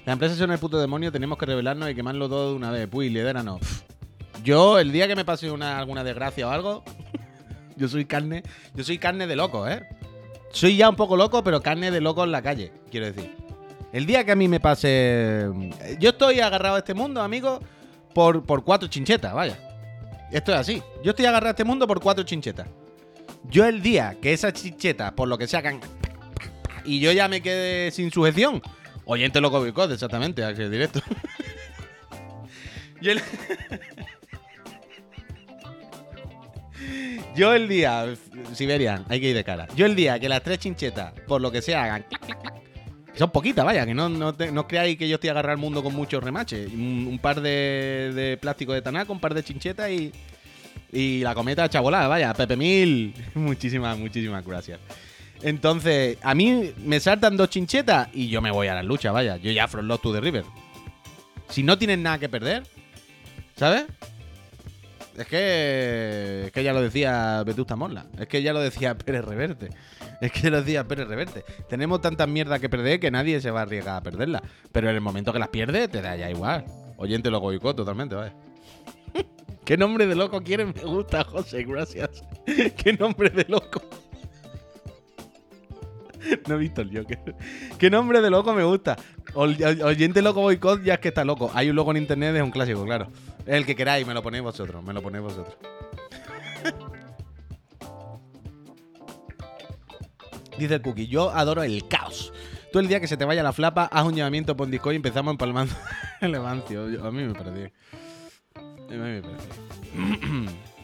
[0.06, 2.88] Las empresas son el puto demonio, tenemos que revelarnos y quemarlo todo de una vez.
[2.88, 3.60] Puy, lidéranos.
[3.60, 3.84] Pff.
[4.44, 6.84] Yo, el día que me pase una, alguna desgracia o algo,
[7.76, 8.44] yo soy carne.
[8.76, 9.88] Yo soy carne de loco, ¿eh?
[10.52, 13.36] Soy ya un poco loco, pero carne de loco en la calle, quiero decir.
[13.92, 15.50] El día que a mí me pase.
[16.00, 17.60] Yo estoy agarrado a este mundo, amigo,
[18.14, 19.58] por, por cuatro chinchetas, vaya.
[20.32, 20.84] Esto es así.
[21.04, 22.68] Yo estoy agarrado a este mundo por cuatro chinchetas.
[23.50, 25.80] Yo el día que esas chinchetas, por lo que se hagan.
[26.84, 28.62] Y yo ya me quede sin sujeción.
[29.06, 31.02] Oyente loco boicot, exactamente, así directo.
[33.02, 33.12] Yo
[37.54, 38.16] el, día,
[38.54, 39.68] Siberian, hay que ir de cara.
[39.76, 42.06] Yo el día que las tres chinchetas, por lo que sea, hagan
[43.18, 45.82] son poquitas, vaya, que no, no, no creáis que yo estoy a agarrar el mundo
[45.82, 46.72] con muchos remaches.
[46.72, 50.12] Un, par de, de plástico de tanaco, un par de chinchetas y,
[50.96, 53.14] y la cometa chabolada, vaya, Pepe Mil.
[53.36, 54.80] muchísimas, muchísimas gracias.
[55.42, 59.36] Entonces, a mí me saltan dos chinchetas y yo me voy a la lucha, vaya.
[59.36, 60.46] Yo ya Front to the River.
[61.50, 62.64] Si no tienes nada que perder,
[63.58, 63.86] ¿sabes?
[65.18, 68.06] Es que, es que ya lo decía Vetusta Morla.
[68.18, 69.70] Es que ya lo decía Pérez Reverte.
[70.22, 71.44] Es que lo decía Pérez Reverte.
[71.70, 74.42] Tenemos tanta mierda que perder que nadie se va a arriesgar a perderla.
[74.72, 76.66] Pero en el momento que las pierdes, te da ya igual.
[76.98, 78.34] Oyente lo boicot totalmente, vaya.
[79.66, 80.74] ¿Qué nombre de loco quieres?
[80.76, 82.24] Me gusta, José, gracias.
[82.46, 83.82] ¿Qué nombre de loco?
[86.48, 87.36] No he visto el Joker.
[87.78, 88.98] ¿Qué nombre de loco me gusta?
[89.36, 91.52] Oyente loco boicot ya es que está loco.
[91.54, 93.08] Hay un loco en internet, es un clásico, claro.
[93.46, 95.56] El que queráis, me lo ponéis vosotros, me lo ponéis vosotros.
[100.58, 102.34] Dice el Cookie, yo adoro el caos.
[102.72, 104.96] Tú el día que se te vaya la flapa, haz un llamamiento por Discord y
[104.98, 105.74] empezamos empalmando
[106.22, 107.06] el Levancio.
[107.06, 107.74] A mí me parece.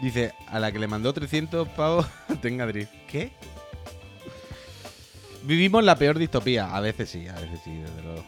[0.00, 2.06] Dice, a la que le mandó 300 pavos,
[2.42, 2.92] tenga drift.
[3.08, 3.32] ¿Qué?
[5.44, 6.74] Vivimos la peor distopía.
[6.74, 8.24] A veces sí, a veces sí, desde luego.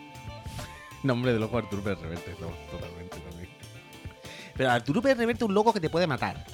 [1.02, 3.48] Nombre de loco Arturo Pérez Reverte, totalmente también.
[4.56, 6.44] Pero Arturo Pérez Reverte es un loco que te puede matar.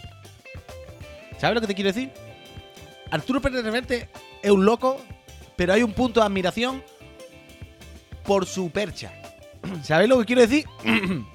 [1.38, 2.12] ¿Sabes lo que te quiero decir?
[3.10, 4.08] Arturo Pérez Reverte
[4.42, 5.00] es un loco,
[5.56, 6.82] pero hay un punto de admiración
[8.24, 9.12] por su percha.
[9.82, 10.66] ¿Sabes lo que quiero decir?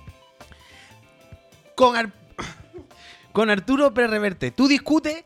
[1.75, 2.13] Con,
[3.31, 5.25] Con Arturo Pérez Reverte, tú discutes,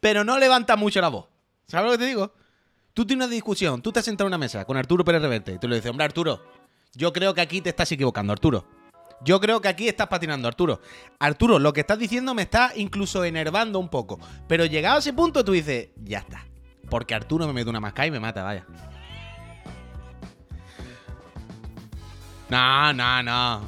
[0.00, 1.26] pero no levanta mucho la voz.
[1.66, 2.32] ¿Sabes lo que te digo?
[2.94, 5.52] Tú tienes una discusión, tú te has sentado en una mesa con Arturo Pérez Reverte
[5.54, 6.42] y tú le dices, hombre, Arturo,
[6.94, 8.66] yo creo que aquí te estás equivocando, Arturo.
[9.22, 10.80] Yo creo que aquí estás patinando, Arturo.
[11.18, 14.20] Arturo, lo que estás diciendo me está incluso enervando un poco.
[14.46, 16.46] Pero llegado a ese punto, tú dices, ya está.
[16.90, 18.66] Porque Arturo me mete una masca y me mata, vaya.
[22.48, 23.60] No, no, no.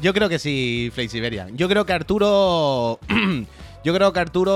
[0.00, 1.56] Yo creo que sí, Flay Siberian.
[1.56, 2.98] Yo creo que Arturo.
[3.82, 4.54] Yo creo que Arturo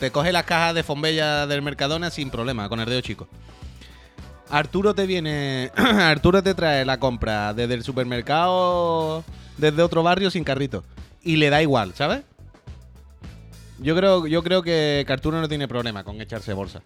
[0.00, 3.28] te coge las cajas de Fombella del Mercadona sin problema, con el dedo chico.
[4.48, 5.70] Arturo te viene.
[5.76, 9.24] Arturo te trae la compra desde el supermercado,
[9.58, 10.84] desde otro barrio sin carrito.
[11.22, 12.22] Y le da igual, ¿sabes?
[13.78, 16.82] Yo creo, yo creo que Arturo no tiene problema con echarse bolsa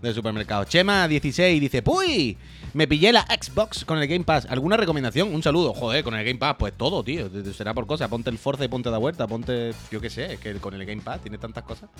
[0.00, 0.64] del supermercado.
[0.64, 2.36] Chema16 dice: ¡Puy!
[2.72, 4.46] Me pillé la Xbox con el Game Pass.
[4.48, 5.34] ¿Alguna recomendación?
[5.34, 5.74] Un saludo.
[5.74, 7.28] Joder, con el Game Pass, pues todo, tío.
[7.52, 8.08] Será por cosas.
[8.08, 9.26] Ponte el Forza y ponte la vuelta.
[9.26, 11.90] Ponte, yo qué sé, es que con el Game Pass tiene tantas cosas.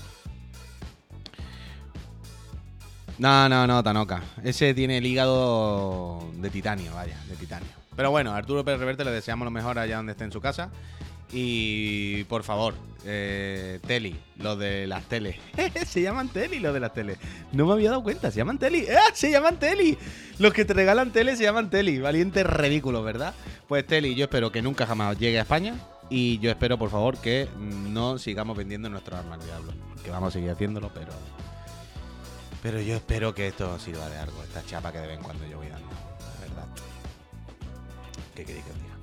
[3.19, 4.23] No, no, no, Tanoka.
[4.43, 7.69] Ese tiene el hígado de titanio, vaya, de titanio.
[7.95, 10.71] Pero bueno, Arturo Pérez Reverte le deseamos lo mejor allá donde esté en su casa.
[11.33, 15.37] Y por favor, eh, Teli, lo de las teles.
[15.87, 17.19] se llaman Teli lo de las teles.
[17.53, 18.81] No me había dado cuenta, se llaman Teli.
[18.81, 18.99] ¡Eh!
[19.15, 19.97] Se llaman Teli.
[20.39, 21.99] Los que te regalan tele se llaman Teli.
[21.99, 23.35] Valiente ridículo, ¿verdad?
[23.69, 25.75] Pues Teli, yo espero que nunca jamás llegue a España.
[26.09, 29.73] Y yo espero, por favor, que no sigamos vendiendo nuestros armas diablo.
[30.05, 31.13] Que vamos a seguir haciéndolo, pero.
[32.63, 34.43] Pero yo espero que esto sirva de algo.
[34.43, 35.89] Esta chapa que de vez en cuando yo voy dando.
[35.89, 36.67] La verdad.
[38.35, 38.95] ¿Qué queréis que os diga?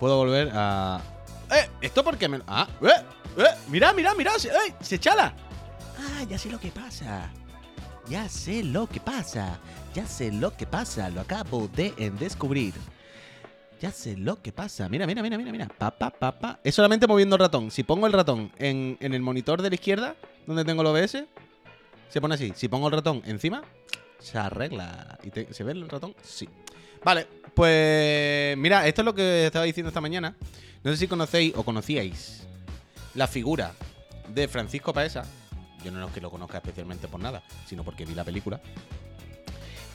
[0.00, 1.00] Puedo volver a,
[1.50, 1.68] ¡Eh!
[1.80, 2.40] ¿Esto porque me.?
[2.46, 2.66] ¡Ah!
[2.82, 2.88] ¡Eh!
[3.38, 3.44] ¡Eh!
[3.68, 4.32] ¡Mira, mira, mira!
[4.36, 4.74] ¡Eh!
[4.80, 5.34] ¡Se chala!
[5.98, 6.24] ¡Ah!
[6.28, 7.30] Ya sé lo que pasa.
[8.08, 9.58] Ya sé lo que pasa.
[9.94, 11.08] Ya sé lo que pasa.
[11.10, 12.74] Lo acabo de descubrir.
[13.80, 14.88] Ya sé lo que pasa.
[14.88, 15.68] Mira, mira, mira, mira, mira.
[15.68, 16.60] Papá, papá.
[16.62, 17.70] Es solamente moviendo el ratón.
[17.70, 21.24] Si pongo el ratón en, el monitor de la izquierda, donde tengo el OBS,
[22.08, 22.52] se pone así.
[22.54, 23.62] Si pongo el ratón encima,
[24.18, 25.18] se arregla.
[25.22, 26.14] ¿Y ¿Se ve el ratón?
[26.22, 26.48] Sí.
[27.04, 30.34] Vale, pues mira, esto es lo que estaba diciendo esta mañana.
[30.84, 32.42] No sé si conocéis o conocíais
[33.14, 33.72] la figura
[34.28, 35.24] de Francisco Paesa.
[35.82, 38.60] Yo no es que lo conozca especialmente por nada, sino porque vi la película.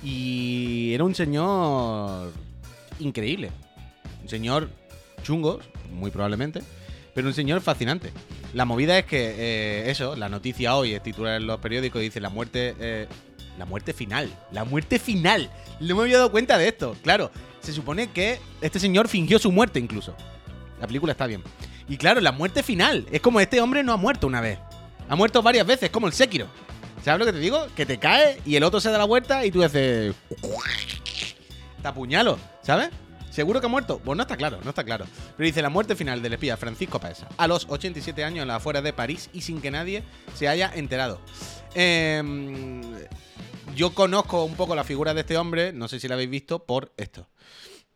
[0.04, 2.34] Y era un señor
[3.00, 3.52] increíble.
[4.24, 4.70] Un señor
[5.22, 5.60] chungo,
[5.92, 6.62] muy probablemente,
[7.14, 8.12] pero un señor fascinante.
[8.56, 12.20] La movida es que, eh, eso, la noticia hoy es titular en los periódicos dice
[12.20, 12.76] la muerte.
[12.80, 13.08] Eh,
[13.60, 14.28] la muerte final.
[14.52, 15.52] La muerte final.
[15.82, 16.96] No me había dado cuenta de esto.
[17.04, 20.16] Claro, se supone que este señor fingió su muerte incluso.
[20.80, 21.44] La película está bien.
[21.88, 23.06] Y claro, la muerte final.
[23.12, 24.60] Es como este hombre no ha muerto una vez.
[25.10, 26.48] Ha muerto varias veces, como el Sekiro.
[27.04, 27.68] ¿Sabes lo que te digo?
[27.76, 30.14] Que te cae y el otro se da la vuelta y tú haces.
[31.82, 32.90] Te apuñalo, ¿sabes?
[33.32, 34.00] ¿Seguro que ha muerto?
[34.04, 35.06] Pues no está claro, no está claro.
[35.38, 38.56] Pero dice la muerte final del espía Francisco Paesa a los 87 años en la
[38.56, 40.04] afuera de París y sin que nadie
[40.36, 41.22] se haya enterado.
[41.74, 42.82] Em,
[43.76, 46.66] yo conozco un poco la figura de este hombre, no sé si la habéis visto,
[46.66, 47.30] por esto.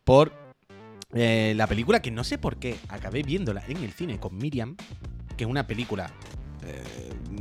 [0.04, 0.32] Por
[1.14, 4.76] Eh, la película que no sé por qué acabé viéndola en el cine con Miriam,
[5.36, 6.10] que es una película
[6.66, 6.82] eh,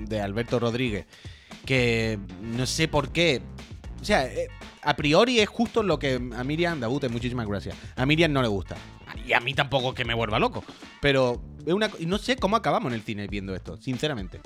[0.08, 1.06] de Alberto Rodríguez,
[1.66, 3.42] que no sé por qué.
[4.02, 4.50] O sea, eh,
[4.84, 7.76] a priori es justo lo que a Miriam, Dabute, muchísimas gracias.
[7.96, 8.76] A Miriam no le gusta.
[9.26, 10.64] Y a mí tampoco que me vuelva loco.
[11.02, 14.40] Pero es una, no sé cómo acabamos en el cine viendo esto, sinceramente.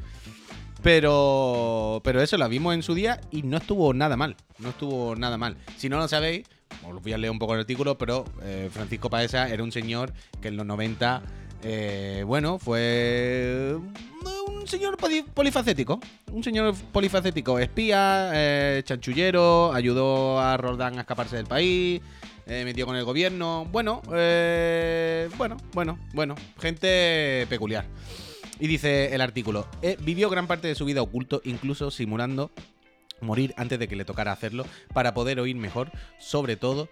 [0.84, 4.36] Pero, pero eso, la vimos en su día y no estuvo nada mal.
[4.60, 5.58] No estuvo nada mal.
[5.76, 6.48] Si no lo sabéis,
[6.84, 10.13] os voy a leer un poco el artículo, pero eh, Francisco Paesa era un señor
[10.41, 11.21] que en los 90,
[11.63, 13.75] eh, bueno, fue
[14.47, 15.99] un señor poli- polifacético.
[16.32, 17.60] Un señor polifacético.
[17.60, 22.01] Espía, eh, chanchullero, ayudó a Roldán a escaparse del país.
[22.47, 23.65] metió con el gobierno.
[23.71, 24.01] Bueno,
[25.38, 26.36] bueno, bueno, bueno.
[26.60, 27.86] Gente peculiar.
[28.60, 29.67] Y dice el artículo,
[29.99, 32.49] vivió gran parte de su vida oculto, incluso simulando
[33.21, 36.89] morir antes de que le tocara hacerlo, para poder oír mejor, sobre todo,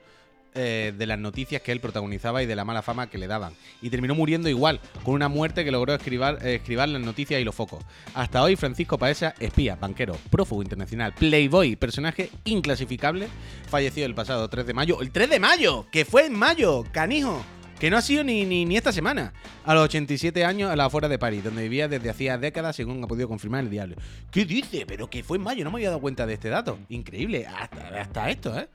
[0.58, 3.52] eh, de las noticias que él protagonizaba y de la mala fama que le daban.
[3.82, 7.44] Y terminó muriendo igual, con una muerte que logró escribar, eh, escribir las noticias y
[7.44, 7.84] los focos.
[8.14, 13.28] Hasta hoy, Francisco Paesa, espía, banquero, prófugo internacional, playboy, personaje inclasificable,
[13.68, 15.02] falleció el pasado 3 de mayo.
[15.02, 15.88] ¡El 3 de mayo!
[15.92, 16.86] ¡Que fue en mayo!
[16.94, 17.44] ¡Canijo!
[17.86, 19.32] Que no ha sido ni, ni, ni esta semana.
[19.64, 23.04] A los 87 años a la afuera de París, donde vivía desde hacía décadas, según
[23.04, 23.96] ha podido confirmar el diario.
[24.32, 24.88] ¿Qué dice?
[24.88, 26.80] Pero que fue en mayo, no me había dado cuenta de este dato.
[26.90, 28.70] Increíble, hasta, hasta esto, ¿eh?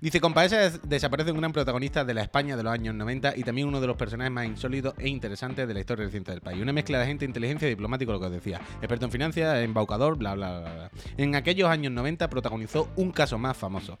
[0.00, 3.34] Dice, con Paesa des- desaparece un gran protagonista de la España de los años 90
[3.36, 6.40] y también uno de los personajes más insólitos e interesantes de la historia reciente del
[6.40, 6.62] país.
[6.62, 8.60] Una mezcla de gente, inteligencia y diplomático, lo que os decía.
[8.80, 10.90] Experto en finanzas, embaucador, bla, bla, bla, bla.
[11.16, 13.98] En aquellos años 90 protagonizó un caso más famoso.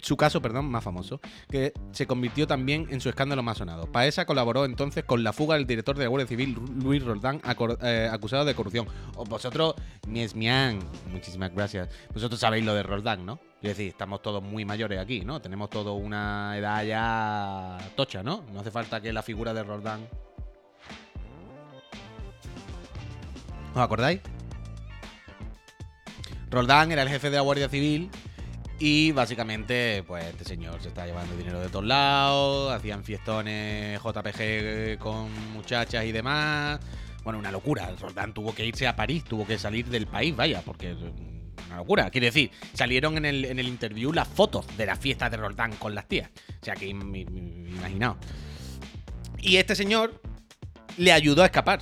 [0.00, 1.20] Su caso, perdón, más famoso,
[1.50, 3.90] que se convirtió también en su escándalo más sonado.
[3.90, 7.40] Paesa colaboró entonces con la fuga del director de la Guardia Civil, Luis Roldán,
[7.82, 8.86] eh, acusado de corrupción.
[9.16, 9.74] O vosotros,
[10.06, 10.78] Mies Mian,
[11.10, 11.88] muchísimas gracias.
[12.14, 13.40] Vosotros sabéis lo de Roldán, ¿no?
[13.60, 15.22] Quiero decir, estamos todos muy mayores aquí.
[15.42, 18.44] Tenemos toda una edad ya tocha, ¿no?
[18.52, 20.08] No hace falta que la figura de Roldán.
[23.74, 24.20] ¿Os acordáis?
[26.50, 28.10] Roldán era el jefe de la Guardia Civil
[28.78, 34.98] y básicamente, pues este señor se está llevando dinero de todos lados, hacían fiestones JPG
[34.98, 36.80] con muchachas y demás.
[37.22, 37.92] Bueno, una locura.
[38.00, 40.96] Roldán tuvo que irse a París, tuvo que salir del país, vaya, porque
[41.68, 42.10] una locura.
[42.10, 45.72] Quiere decir, salieron en el, en el interview las fotos de las fiestas de Roldán
[45.76, 46.30] con las tías.
[46.60, 48.16] O sea, que im- im- imaginaos.
[49.40, 50.20] Y este señor
[50.96, 51.80] le ayudó a escapar.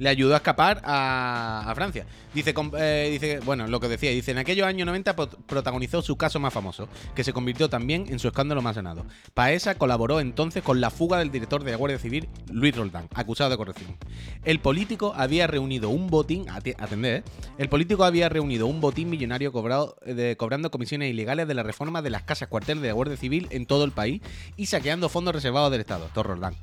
[0.00, 2.06] Le ayudó a escapar a, Francia.
[2.34, 6.40] Eh, dice, bueno, lo que decía, dice, en aquellos años 90 pro- protagonizó su caso
[6.40, 9.04] más famoso, que se convirtió también en su escándalo más sonado.
[9.34, 13.50] Paesa colaboró entonces con la fuga del director de la Guardia Civil, Luis Roldán, acusado
[13.50, 13.94] de corrupción.
[14.42, 17.22] El político había reunido un botín, atended, ¿eh?
[17.58, 19.98] el político había reunido un botín millonario cobrado,
[20.38, 23.66] cobrando comisiones ilegales de la reforma de las casas cuartel de la Guardia Civil en
[23.66, 24.22] todo el país
[24.56, 26.06] y saqueando fondos reservados del Estado.
[26.06, 26.54] Es Roldán.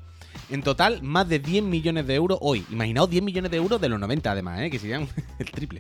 [0.50, 2.66] En total, más de 10 millones de euros hoy.
[2.72, 4.70] Imaginaos 10 millones de euros de los 90, además, ¿eh?
[4.70, 5.08] que serían
[5.40, 5.80] el triple.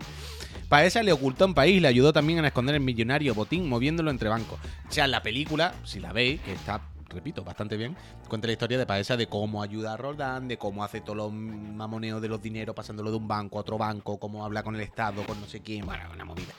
[0.68, 4.12] Paesa le ocultó en país y le ayudó también a esconder el millonario botín moviéndolo
[4.12, 4.60] entre bancos.
[4.88, 7.96] O sea, la película, si la veis, que está, repito, bastante bien,
[8.28, 11.32] cuenta la historia de Paesa de cómo ayuda a Roldán, de cómo hace todos los
[11.32, 14.82] mamoneos de los dineros pasándolo de un banco a otro banco, cómo habla con el
[14.82, 16.54] Estado, con no sé quién, bueno, una movida.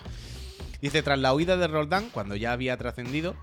[0.81, 3.35] Dice, tras la huida de Roldán, cuando ya había trascendido,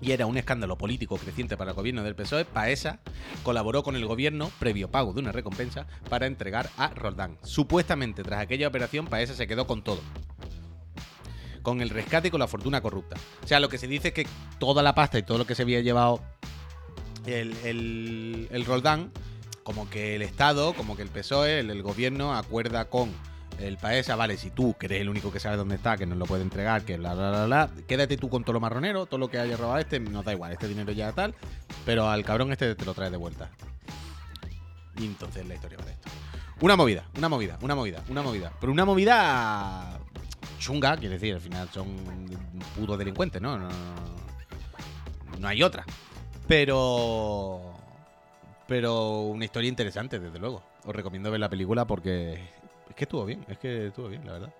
[0.00, 3.00] y era un escándalo político creciente para el gobierno del PSOE, Paesa
[3.42, 7.38] colaboró con el gobierno, previo pago de una recompensa, para entregar a Roldán.
[7.42, 10.00] Supuestamente, tras aquella operación, Paesa se quedó con todo.
[11.62, 13.16] Con el rescate y con la fortuna corrupta.
[13.44, 14.26] O sea, lo que se dice es que
[14.58, 16.22] toda la pasta y todo lo que se había llevado
[17.26, 19.12] el, el, el Roldán,
[19.62, 23.12] como que el Estado, como que el PSOE, el, el gobierno, acuerda con
[23.60, 26.18] el Paesa, vale, si tú, que eres el único que sabe dónde está, que nos
[26.18, 29.18] lo puede entregar, que bla, bla, bla, bla, quédate tú con todo lo marronero, todo
[29.18, 31.34] lo que haya robado este, nos da igual, este dinero ya tal,
[31.84, 33.50] pero al cabrón este te lo traes de vuelta.
[34.98, 36.10] Y entonces la historia va de esto.
[36.60, 38.52] Una movida, una movida, una movida, una movida.
[38.60, 39.98] Pero una movida
[40.58, 41.96] chunga, quiere decir, al final son
[42.76, 43.58] putos delincuentes, ¿no?
[43.58, 43.68] No,
[45.38, 45.84] no hay otra.
[46.46, 47.72] Pero.
[48.68, 50.62] Pero una historia interesante, desde luego.
[50.84, 52.59] Os recomiendo ver la película porque.
[52.90, 54.54] Es que estuvo bien, es que estuvo bien, la verdad.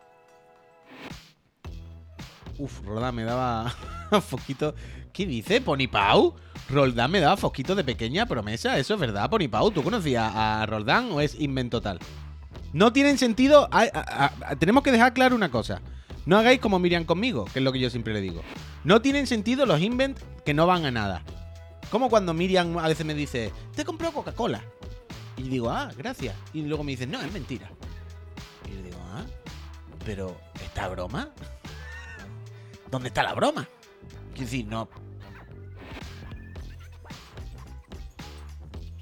[2.58, 3.70] Uf, Roldán me daba
[4.22, 4.74] foquito.
[5.12, 6.34] ¿Qué dice, Pony Pau?
[6.68, 8.78] Roldán me daba foquito de pequeña promesa.
[8.78, 9.70] ¿Eso es verdad, Pony Pau?
[9.70, 11.98] ¿Tú conocías a Roldán o es invento tal?
[12.72, 13.68] No tienen sentido.
[14.58, 15.80] tenemos que dejar claro una cosa.
[16.26, 18.42] No hagáis como Miriam conmigo, que es lo que yo siempre le digo.
[18.84, 21.22] No tienen sentido los invent que no van a nada.
[21.90, 24.62] Como cuando Miriam a veces me dice, te compró Coca-Cola.
[25.36, 26.36] Y digo, ah, gracias.
[26.52, 27.70] Y luego me dice, no, es mentira.
[30.04, 31.30] Pero ¿esta broma?
[32.90, 33.68] ¿Dónde está la broma?
[34.32, 34.88] Quiero decir, no.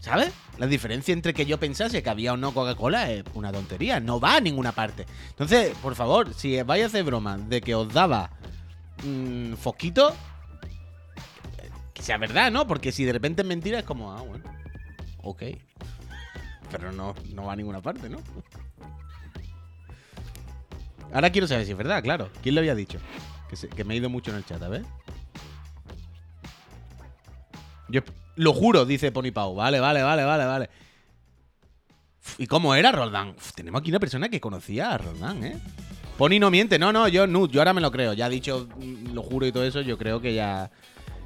[0.01, 0.33] ¿Sabes?
[0.59, 4.19] La diferencia entre que yo pensase que había o no Coca-Cola es una tontería, no
[4.19, 5.07] va a ninguna parte.
[5.31, 8.31] Entonces, por favor, si vais a hacer broma de que os daba
[9.05, 10.15] mmm, fosquito,
[11.95, 12.67] que sea verdad, ¿no?
[12.67, 14.45] Porque si de repente es mentira, es como, ah, bueno,
[15.23, 15.43] ok.
[16.71, 18.19] Pero no, no va a ninguna parte, ¿no?
[21.13, 22.31] Ahora quiero saber si es verdad, claro.
[22.43, 22.99] ¿Quién lo había dicho?
[23.75, 24.85] Que, me he ido mucho en el chat, a ver.
[27.89, 28.03] Yo
[28.37, 29.55] lo juro, dice Pony Pau.
[29.55, 30.71] Vale, vale, vale, vale, vale.
[32.37, 33.35] ¿Y cómo era Roldán?
[33.55, 35.59] Tenemos aquí una persona que conocía a Roldán, ¿eh?
[36.19, 38.13] Pony no miente, no, no, yo no, yo ahora me lo creo.
[38.13, 40.71] Ya ha dicho, mm, lo juro y todo eso, yo creo que ya.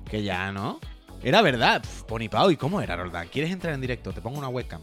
[0.09, 0.81] Que ya, ¿no?
[1.25, 1.83] Era verdad.
[2.07, 3.29] Pony Pau, ¿y cómo era Roldán?
[3.29, 4.13] ¿Quieres entrar en directo?
[4.13, 4.83] Te pongo una webcam.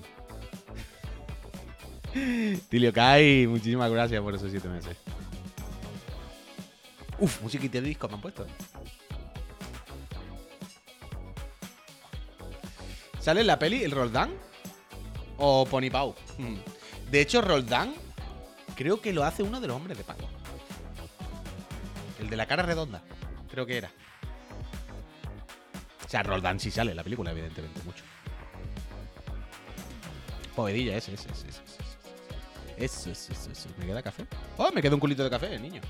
[2.70, 4.98] Tilio Kai, muchísimas gracias por esos siete meses.
[7.20, 8.46] Uf, musiquita de disco me han puesto.
[13.20, 14.32] ¿Sale en la peli el Roldán?
[15.38, 16.16] ¿O Pony Pau?
[16.38, 16.56] Hmm.
[17.12, 17.94] De hecho, Roldán
[18.76, 20.28] creo que lo hace uno de los hombres de pago.
[22.20, 23.02] El de la cara redonda.
[23.50, 23.92] Creo que era.
[26.06, 28.04] O sea, Roldán sí sale en la película, evidentemente, mucho.
[30.56, 31.89] Povedilla, ese, ese, ese, ese.
[32.80, 33.70] Eso, eso, eso, eso.
[33.78, 34.26] ¿Me queda café?
[34.58, 35.82] Oh, me queda un culito de café, niño.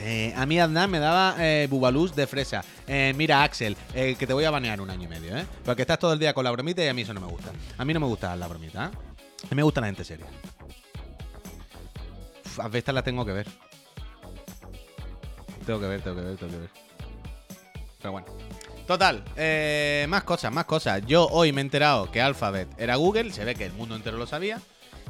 [0.00, 1.68] Eh, a mí Adnan me daba eh,
[2.14, 2.62] de fresa.
[2.86, 5.46] Eh, mira, Axel, eh, que te voy a banear un año y medio, ¿eh?
[5.64, 7.50] Porque estás todo el día con la bromita y a mí eso no me gusta.
[7.76, 8.84] A mí no me gusta la bromita.
[8.84, 8.90] A
[9.50, 10.26] mí me gusta la gente seria.
[12.44, 13.48] Uf, a veces la tengo que ver.
[15.66, 16.70] Tengo que ver, tengo que ver, tengo que ver.
[17.98, 18.26] Pero bueno.
[18.88, 21.02] Total, eh, más cosas, más cosas.
[21.06, 24.16] Yo hoy me he enterado que Alphabet era Google, se ve que el mundo entero
[24.16, 24.62] lo sabía.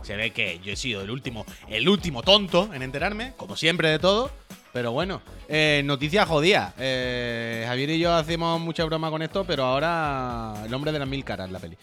[0.03, 3.89] Se ve que yo he sido el último, el último tonto en enterarme, como siempre
[3.89, 4.33] de todo.
[4.73, 6.75] Pero bueno, eh, noticia jodida.
[6.77, 11.09] Eh, Javier y yo hacemos mucha broma con esto, pero ahora el hombre de las
[11.09, 11.79] mil caras la peli.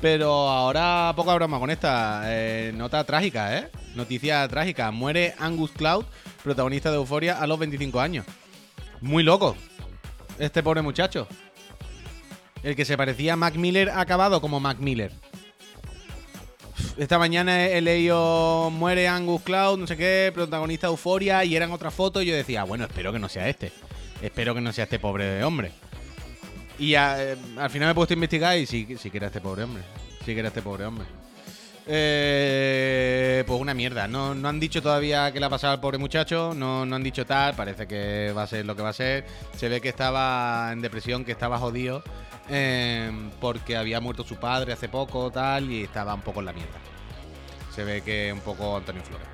[0.00, 2.22] Pero ahora poca broma con esta.
[2.26, 3.68] Eh, nota trágica, ¿eh?
[3.96, 4.92] Noticia trágica.
[4.92, 6.04] Muere Angus Cloud,
[6.44, 8.26] protagonista de Euforia, a los 25 años.
[9.00, 9.56] Muy loco.
[10.38, 11.26] Este pobre muchacho.
[12.62, 15.12] El que se parecía a Mac Miller ha acabado como Mac Miller.
[16.96, 21.72] Esta mañana he leído Muere Angus Cloud, no sé qué, protagonista de Euforia, y eran
[21.72, 22.22] otras fotos.
[22.22, 23.72] Y yo decía, bueno, espero que no sea este.
[24.20, 25.72] Espero que no sea este pobre hombre.
[26.78, 29.26] Y a- eh, al final me he puesto a investigar y sí, sí que era
[29.28, 29.82] este pobre hombre.
[30.24, 31.06] Sí que era este pobre hombre.
[31.86, 34.06] Eh, pues una mierda.
[34.06, 36.52] No, no han dicho todavía qué le ha pasado al pobre muchacho.
[36.54, 37.54] No, no han dicho tal.
[37.54, 39.26] Parece que va a ser lo que va a ser.
[39.56, 42.02] Se ve que estaba en depresión, que estaba jodido.
[42.48, 45.70] eh, porque había muerto su padre hace poco, tal.
[45.70, 46.78] Y estaba un poco en la mierda.
[47.74, 49.26] Se ve que un poco Antonio Flores.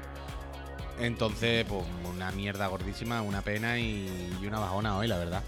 [1.01, 5.43] Entonces, pues una mierda gordísima, una pena y, y una bajona hoy, la verdad.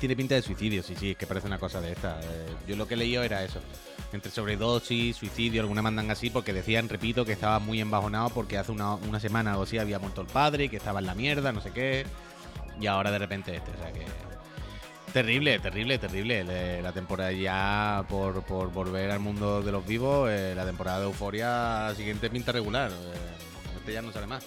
[0.00, 2.20] Tiene pinta de suicidio, sí, sí, es que parece una cosa de esta.
[2.22, 3.60] Eh, yo lo que he leído era eso.
[4.12, 8.72] Entre sobredosis, suicidio, alguna mandan así, porque decían, repito, que estaba muy embajonado porque hace
[8.72, 11.70] una, semana o así había muerto el padre, que estaba en la mierda, no sé
[11.70, 12.04] qué.
[12.80, 14.04] Y ahora de repente este, o sea que.
[15.12, 16.44] Terrible, terrible, terrible.
[16.44, 20.98] Le- La temporada ya por, por volver al mundo de los vivos, eh, la temporada
[21.00, 22.90] de Euforia siguiente pinta regular.
[22.90, 24.44] eh, este ya no sale más.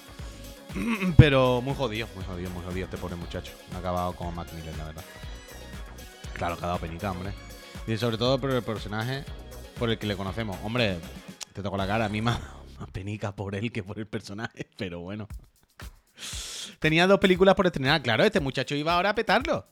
[1.17, 3.53] Pero muy jodido, muy jodido, muy jodido este pobre muchacho.
[3.75, 5.03] Ha acabado como Mac Miller, la verdad.
[6.33, 7.31] Claro, que ha dado penita, hombre.
[7.87, 9.23] Y sobre todo por el personaje
[9.83, 10.57] por el que le conocemos.
[10.63, 10.97] Hombre,
[11.51, 12.39] te toco la cara, a mí más,
[12.93, 15.27] penica por él que por el personaje, pero bueno.
[16.79, 18.01] Tenía dos películas por estrenar.
[18.01, 19.67] Claro, este muchacho iba ahora a petarlo.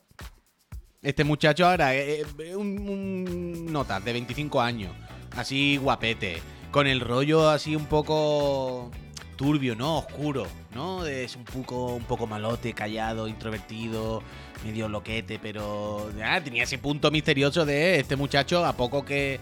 [1.00, 4.92] Este muchacho ahora es un, un nota de 25 años,
[5.34, 8.90] así guapete, con el rollo así un poco
[9.36, 9.96] turbio, ¿no?
[9.96, 11.06] Oscuro, ¿no?
[11.06, 14.22] Es un poco, un poco malote, callado, introvertido,
[14.62, 19.40] medio loquete, pero ah, tenía ese punto misterioso de este muchacho, a poco que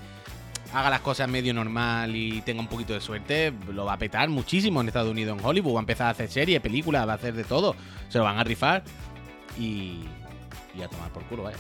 [0.72, 4.28] haga las cosas medio normal y tenga un poquito de suerte, lo va a petar
[4.28, 7.16] muchísimo en Estados Unidos, en Hollywood, va a empezar a hacer series, películas, va a
[7.16, 7.74] hacer de todo,
[8.08, 8.82] se lo van a rifar
[9.58, 10.04] y,
[10.76, 11.58] y a tomar por culo, vaya.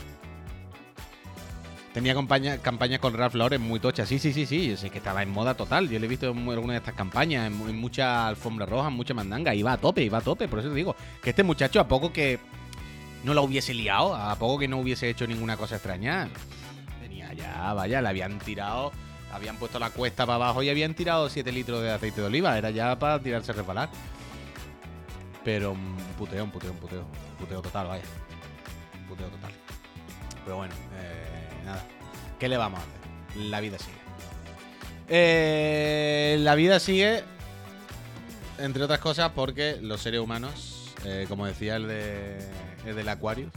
[1.92, 4.08] Tenía campaña, campañas con Ralph Lauren muy tochas.
[4.08, 4.76] Sí, sí, sí, sí.
[4.76, 5.88] Yo que estaba en moda total.
[5.88, 9.12] Yo le he visto en alguna de estas campañas, en, mucha alfombra roja, en mucha
[9.12, 9.56] mandanga.
[9.56, 10.46] Iba a tope, iba a tope.
[10.46, 12.38] Por eso te digo que este muchacho, a poco que
[13.24, 16.28] no la hubiese liado, a poco que no hubiese hecho ninguna cosa extraña,
[17.32, 18.92] ya, vaya, le habían tirado,
[19.32, 22.56] habían puesto la cuesta para abajo y habían tirado 7 litros de aceite de oliva.
[22.56, 23.88] Era ya para tirarse a resbalar.
[25.44, 27.04] Pero un puteo, un puteo, un puteo.
[27.38, 28.04] Puteo total, vaya.
[29.00, 29.52] Un puteo total.
[30.44, 31.84] Pero bueno, eh, nada.
[32.38, 33.42] ¿Qué le vamos a hacer?
[33.44, 34.00] La vida sigue.
[35.08, 37.24] Eh, la vida sigue,
[38.58, 42.38] entre otras cosas, porque los seres humanos, eh, como decía el, de,
[42.86, 43.52] el del Aquarius,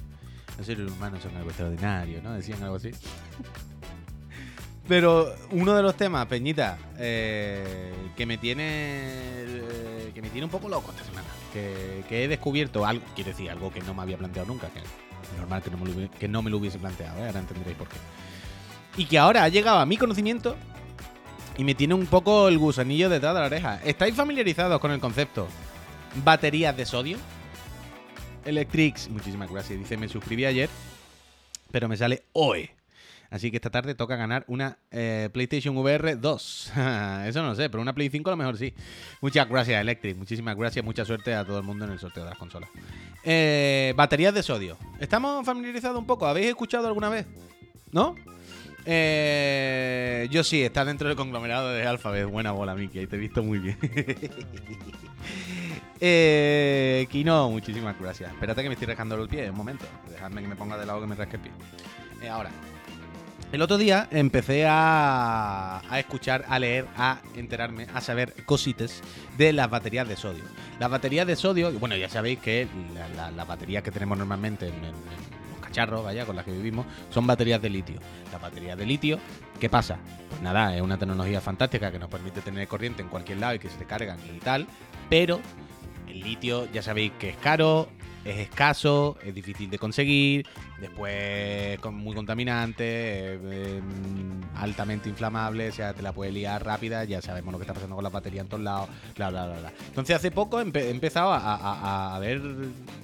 [0.58, 2.34] Los seres humanos son algo extraordinario, ¿no?
[2.34, 2.92] Decían algo así.
[4.88, 10.52] Pero uno de los temas, Peñita, eh, que me tiene eh, que me tiene un
[10.52, 14.18] poco loco esta semana, que, he descubierto algo, quiero decir, algo que no me había
[14.18, 14.82] planteado nunca, que
[15.38, 17.28] normal que no me lo, que no me lo hubiese planteado, ¿eh?
[17.28, 17.98] ahora entenderéis por qué.
[18.98, 20.56] Y que ahora ha llegado a mi conocimiento
[21.58, 23.80] y me tiene un poco el gusanillo detrás de la oreja.
[23.84, 25.48] ¿Estáis familiarizados con el concepto
[26.24, 27.18] baterías de sodio?
[28.46, 29.80] Electrix, muchísimas gracias.
[29.80, 30.70] Dice, me suscribí ayer,
[31.72, 32.70] pero me sale hoy.
[33.34, 36.72] Así que esta tarde toca ganar una eh, PlayStation VR 2.
[37.26, 38.76] Eso no lo sé, pero una Play 5 a lo mejor sí.
[39.22, 40.16] Muchas gracias, Electric.
[40.16, 40.86] Muchísimas gracias.
[40.86, 42.70] Mucha suerte a todo el mundo en el sorteo de las consolas.
[43.24, 44.78] Eh, baterías de sodio.
[45.00, 46.28] ¿Estamos familiarizados un poco?
[46.28, 47.26] ¿Habéis escuchado alguna vez?
[47.92, 48.16] ¿No?
[48.86, 52.28] Eh, yo sí, está dentro del conglomerado de Alphabet.
[52.28, 53.00] Buena bola, Miki.
[53.00, 53.80] Ahí te he visto muy bien.
[56.06, 58.30] eh, Kino, muchísimas gracias.
[58.32, 59.50] Espérate que me estoy rascando el pie.
[59.50, 59.86] Un momento.
[60.10, 61.52] Dejadme que me ponga de lado que me rasque el pie.
[62.22, 62.50] Eh, ahora.
[63.54, 69.00] El otro día empecé a, a escuchar, a leer, a enterarme, a saber cositas
[69.38, 70.44] de las baterías de sodio.
[70.80, 74.68] Las baterías de sodio, bueno, ya sabéis que la- la- las baterías que tenemos normalmente
[74.68, 78.00] en, en- en los cacharros, vaya, con las que vivimos, son baterías de litio.
[78.32, 79.20] Las baterías de litio,
[79.60, 80.00] ¿qué pasa?
[80.30, 83.60] Pues nada, es una tecnología fantástica que nos permite tener corriente en cualquier lado y
[83.60, 84.66] que se te cargan y tal,
[85.12, 85.40] pero
[86.22, 87.90] litio ya sabéis que es caro,
[88.26, 90.46] es escaso, es difícil de conseguir,
[90.80, 93.82] después muy contaminante, eh, eh,
[94.56, 97.96] altamente inflamable, o sea, te la puede liar rápida, ya sabemos lo que está pasando
[97.96, 99.74] con las baterías en todos lados, bla, bla, bla, bla.
[99.88, 102.42] Entonces hace poco he empezado a, a- a ver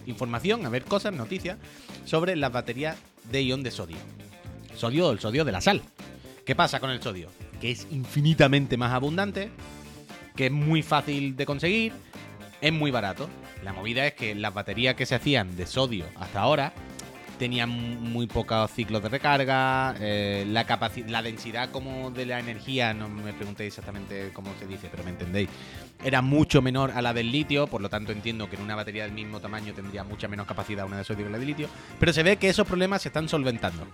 [0.05, 1.57] información, a ver cosas, noticias
[2.05, 2.95] sobre las baterías
[3.29, 3.97] de ion de sodio.
[4.75, 5.81] Sodio, el sodio de la sal.
[6.45, 7.27] ¿Qué pasa con el sodio?
[7.59, 9.49] Que es infinitamente más abundante,
[10.35, 11.91] que es muy fácil de conseguir,
[12.61, 13.29] es muy barato.
[13.63, 16.73] La movida es que las baterías que se hacían de sodio hasta ahora
[17.39, 20.65] tenían muy pocos ciclos de recarga, eh, la
[21.07, 25.11] la densidad como de la energía, no me preguntéis exactamente cómo se dice, pero me
[25.11, 25.49] entendéis,
[26.03, 29.03] era mucho menor a la del litio, por lo tanto entiendo que en una batería
[29.03, 32.11] del mismo tamaño tendría mucha menos capacidad una de sodio que la de litio, pero
[32.11, 33.87] se ve que esos problemas se están solventando.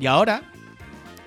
[0.00, 0.42] Y ahora,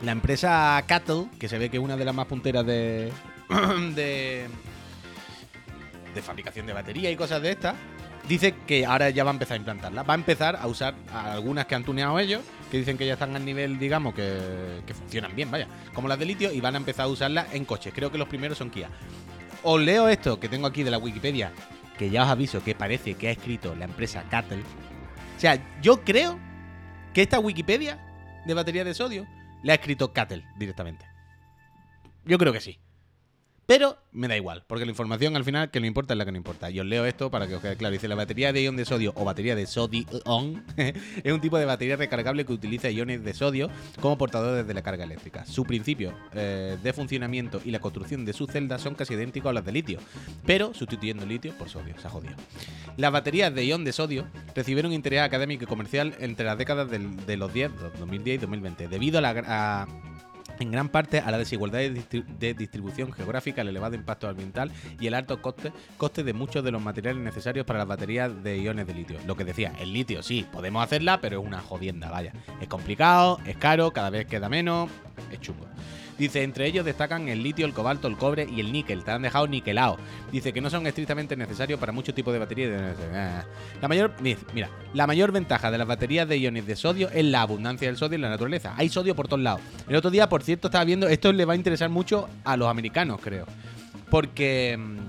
[0.02, 3.12] la empresa Cattle, que se ve que es una de las más punteras de,
[3.96, 4.48] de,
[6.14, 7.76] de fabricación de batería y cosas de estas,
[8.28, 10.04] dice que ahora ya va a empezar a implantarla.
[10.04, 12.42] Va a empezar a usar algunas que han tuneado ellos,
[12.72, 16.20] que dicen que ya están al nivel, digamos, que, que funcionan bien, vaya, como las
[16.20, 17.94] de litio, y van a empezar a usarlas en coches.
[17.94, 18.90] Creo que los primeros son Kia.
[19.64, 21.52] Os leo esto que tengo aquí de la Wikipedia,
[21.98, 24.62] que ya os aviso que parece que ha escrito la empresa Cattle.
[25.36, 26.40] O sea, yo creo
[27.14, 28.00] que esta Wikipedia
[28.46, 29.28] de batería de sodio
[29.64, 31.06] la ha escrito Cattle directamente.
[32.26, 32.80] Yo creo que sí.
[33.70, 36.32] Pero me da igual, porque la información al final que no importa es la que
[36.32, 36.72] no importa.
[36.72, 37.94] Y os leo esto para que os quede claro.
[37.94, 41.66] Dice, la batería de ion de sodio o batería de sodio-on es un tipo de
[41.66, 43.70] batería recargable que utiliza iones de sodio
[44.02, 45.46] como portadores de la carga eléctrica.
[45.46, 49.54] Su principio eh, de funcionamiento y la construcción de sus celdas son casi idénticos a
[49.54, 50.00] las de litio,
[50.48, 51.94] pero sustituyendo litio por sodio.
[52.00, 52.34] Se ha jodido.
[52.98, 57.38] Las baterías de ion de sodio recibieron interés académico y comercial entre las décadas de
[57.38, 59.88] los 10, 2010 y 2020, debido a la...
[60.60, 64.72] en gran parte a la desigualdad de, distri- de distribución geográfica, el elevado impacto ambiental
[65.00, 68.60] y el alto coste, coste de muchos de los materiales necesarios para las baterías de
[68.60, 69.18] iones de litio.
[69.26, 72.34] Lo que decía, el litio sí, podemos hacerla, pero es una jodienda, vaya.
[72.62, 74.90] Es complicado, es caro, cada vez queda menos,
[75.32, 75.66] es chungo.
[76.20, 79.04] Dice, entre ellos destacan el litio, el cobalto, el cobre y el níquel.
[79.04, 79.98] Te han dejado niquelado.
[80.32, 82.70] Dice que no son estrictamente necesarios para muchos tipos de baterías.
[82.70, 83.44] de-
[83.82, 87.24] La mayor, mi- mira, la mayor ventaja de las baterías de iones de sodio es
[87.26, 88.74] la abundancia del sodio en la naturaleza.
[88.78, 89.62] Hay sodio por todos lados.
[89.88, 92.68] El otro día, por cierto, estaba viendo, esto le va a interesar mucho a los
[92.68, 93.46] americanos, creo.
[94.10, 95.09] Porque, mm,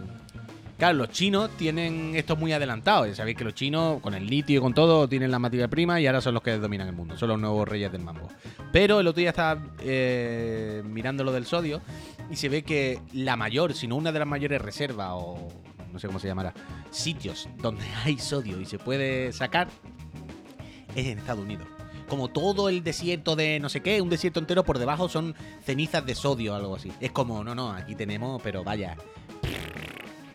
[0.80, 3.06] claro, los chinos tienen esto muy adelantado.
[3.06, 6.00] Ya sabéis que los chinos, con el litio y con todo, tienen la materia prima
[6.00, 7.18] y ahora son los que dominan el mundo.
[7.18, 8.28] Son los nuevos reyes del mambo.
[8.72, 11.82] Pero el otro día estaba eh, mirando lo del sodio
[12.30, 15.48] y se ve que la mayor, si no una de las mayores reservas o
[15.92, 16.54] no sé cómo se llamará,
[16.90, 19.68] sitios donde hay sodio y se puede sacar
[20.96, 21.68] es en Estados Unidos.
[22.08, 26.04] Como todo el desierto de no sé qué, un desierto entero por debajo son cenizas
[26.06, 26.90] de sodio o algo así.
[27.00, 28.96] Es como, no, no, aquí tenemos, pero vaya,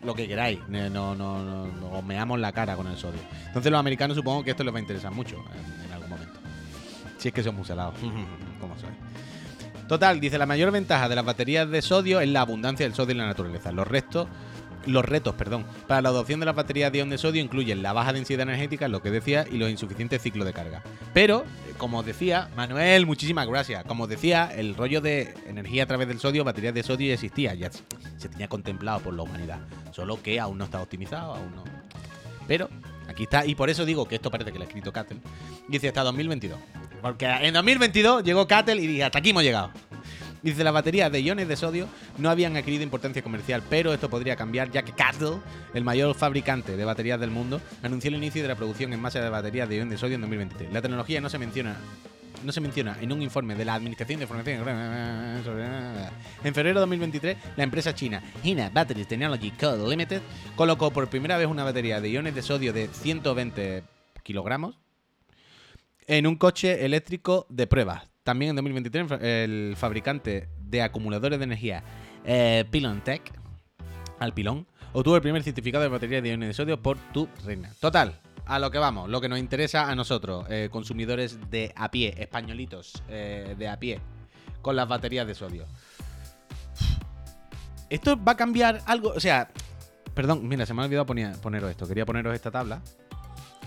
[0.06, 0.60] lo que queráis.
[0.68, 3.20] No, no, no, os meamos la cara con el sodio.
[3.46, 6.38] Entonces los americanos supongo que esto les va a interesar mucho en, en algún momento.
[7.18, 7.94] Si es que son muy salados,
[8.60, 8.90] como soy.
[9.88, 13.12] Total, dice, la mayor ventaja de las baterías de sodio es la abundancia del sodio
[13.12, 13.70] en la naturaleza.
[13.70, 14.26] Los restos,
[14.86, 17.92] los retos, perdón, para la adopción de las baterías de ion de sodio incluyen la
[17.92, 20.82] baja densidad energética, lo que decía, y los insuficientes ciclos de carga.
[21.12, 23.84] Pero, eh, como decía, Manuel, muchísimas gracias.
[23.84, 27.54] Como decía, el rollo de energía a través del sodio, baterías de sodio ya existía,
[27.54, 29.58] ya se tenía contemplado por la humanidad.
[29.92, 31.64] Solo que aún no está optimizado, aún no.
[32.46, 32.68] Pero
[33.08, 35.18] aquí Aquí está, y por eso digo que esto parece que lo ha escrito Cattel.
[35.68, 36.58] Dice hasta 2022.
[37.00, 39.70] Porque en 2022 llegó Cattel y dije, hasta aquí hemos llegado.
[40.42, 44.36] Dice, las baterías de iones de sodio no habían adquirido importancia comercial, pero esto podría
[44.36, 45.38] cambiar ya que Cattle,
[45.74, 49.20] el mayor fabricante de baterías del mundo, anunció el inicio de la producción en masa
[49.20, 50.72] de baterías de iones de sodio en 2023.
[50.72, 51.76] La tecnología no se menciona
[52.44, 54.62] no se menciona en un informe de la Administración de Información.
[56.44, 59.88] En febrero de 2023, la empresa china Hina Batteries Technology Co.
[59.88, 60.20] Limited
[60.54, 63.82] colocó por primera vez una batería de iones de sodio de 120
[64.22, 64.78] kilogramos
[66.06, 68.15] en un coche eléctrico de pruebas.
[68.26, 71.84] También en 2023, el fabricante de acumuladores de energía
[72.24, 73.22] eh, Pilon Tech,
[74.18, 77.70] Alpilon, obtuvo el primer certificado de batería de iones de sodio por tu reina.
[77.78, 81.88] Total, a lo que vamos, lo que nos interesa a nosotros, eh, consumidores de a
[81.92, 84.00] pie, españolitos eh, de a pie,
[84.60, 85.64] con las baterías de sodio.
[87.88, 89.10] ¿Esto va a cambiar algo?
[89.10, 89.50] O sea,
[90.14, 91.86] perdón, mira, se me ha olvidado poner, poneros esto.
[91.86, 92.82] Quería poneros esta tabla.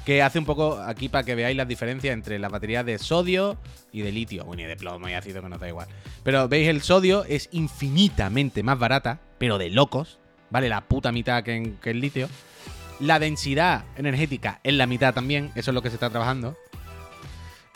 [0.09, 3.59] Que hace un poco aquí para que veáis las diferencias entre las baterías de sodio
[3.91, 4.43] y de litio.
[4.43, 5.87] Bueno, y de plomo y ácido, que no da igual.
[6.23, 10.17] Pero veis, el sodio es infinitamente más barata, pero de locos.
[10.49, 12.27] Vale la puta mitad que el litio.
[12.99, 16.57] La densidad energética es la mitad también, eso es lo que se está trabajando.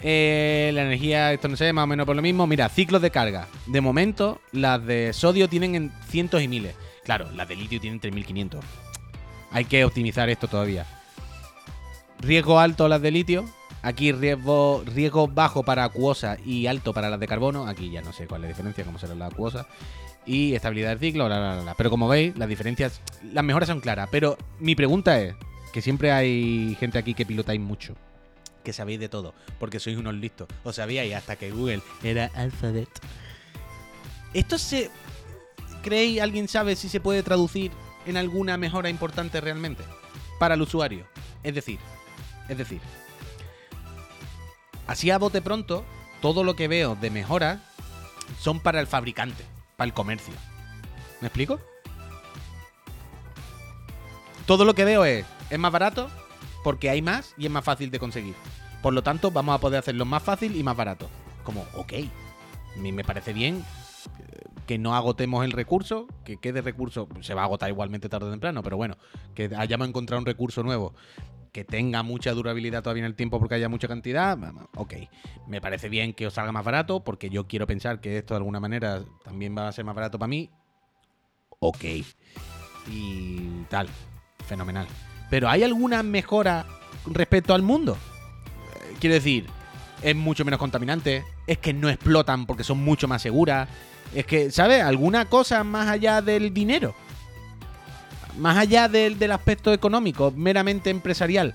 [0.02, 2.48] Eh, la energía, esto no sé, más o menos por lo mismo.
[2.48, 3.48] Mira, ciclos de carga.
[3.68, 6.74] De momento, las de sodio tienen en cientos y miles.
[7.04, 8.66] Claro, las de litio tienen 3500.
[9.52, 10.88] Hay que optimizar esto todavía.
[12.20, 13.46] Riesgo alto las de litio.
[13.82, 17.68] Aquí riesgo, riesgo bajo para acuosa y alto para las de carbono.
[17.68, 19.68] Aquí ya no sé cuál es la diferencia, cómo será la acuosa
[20.26, 23.02] y estabilidad del ciclo, bla, bla, bla, Pero como veis, las diferencias,
[23.34, 24.08] las mejoras son claras.
[24.10, 25.36] Pero mi pregunta es,
[25.74, 27.96] que siempre hay gente aquí que pilotáis mucho,
[28.64, 30.48] que sabéis de todo, porque sois unos listos.
[30.64, 32.88] O sabíais hasta que Google era Alphabet.
[34.34, 34.90] ¿Esto se...
[35.82, 37.72] ¿Creéis, alguien sabe si se puede traducir
[38.06, 39.84] en alguna mejora importante realmente?
[40.40, 41.06] Para el usuario.
[41.42, 41.80] Es decir,
[42.50, 42.82] es decir,
[44.88, 45.84] así a bote pronto,
[46.22, 47.60] todo lo que veo de mejora
[48.40, 50.34] son para el fabricante para el comercio.
[51.22, 51.60] ¿Me explico?
[54.46, 56.10] Todo lo que veo es, es más barato
[56.64, 58.36] porque hay más y es más fácil de conseguir.
[58.82, 61.10] Por lo tanto, vamos a poder hacerlo más fácil y más barato.
[61.44, 61.94] Como, ok,
[62.76, 63.66] a mí me parece bien
[64.66, 68.32] que no agotemos el recurso, que quede recurso, se va a agotar igualmente tarde o
[68.32, 68.98] temprano, pero bueno,
[69.36, 70.94] que hayamos encontrado un recurso nuevo
[71.54, 74.38] que tenga mucha durabilidad todavía en el tiempo porque haya mucha cantidad,
[74.76, 74.94] ok.
[75.48, 78.40] Me parece bien que os salga más barato porque yo quiero pensar que esto de
[78.40, 80.50] alguna manera también va a ser más barato para mí.
[81.60, 81.84] Ok.
[82.88, 83.88] Y tal.
[84.48, 84.88] Fenomenal.
[85.30, 86.66] Pero ¿hay alguna mejora
[87.06, 87.98] respecto al mundo?
[88.76, 89.46] Eh, quiero decir,
[90.02, 93.70] es mucho menos contaminante, es que no explotan porque son mucho más seguras,
[94.16, 94.84] es que, ¿sabes?
[94.84, 96.96] ¿Alguna cosa más allá del dinero?
[98.38, 101.54] más allá del, aspecto económico, meramente empresarial,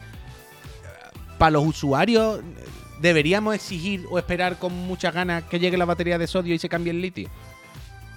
[1.38, 2.40] para los usuarios
[3.00, 6.68] deberíamos exigir o esperar con muchas ganas que llegue la batería de sodio y se
[6.68, 7.28] cambie el litio.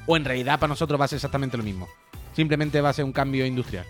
[0.08, 1.88] O en realidad para nosotros va a ser exactamente lo mismo.
[2.34, 3.86] Simplemente va a ser un cambio industrial.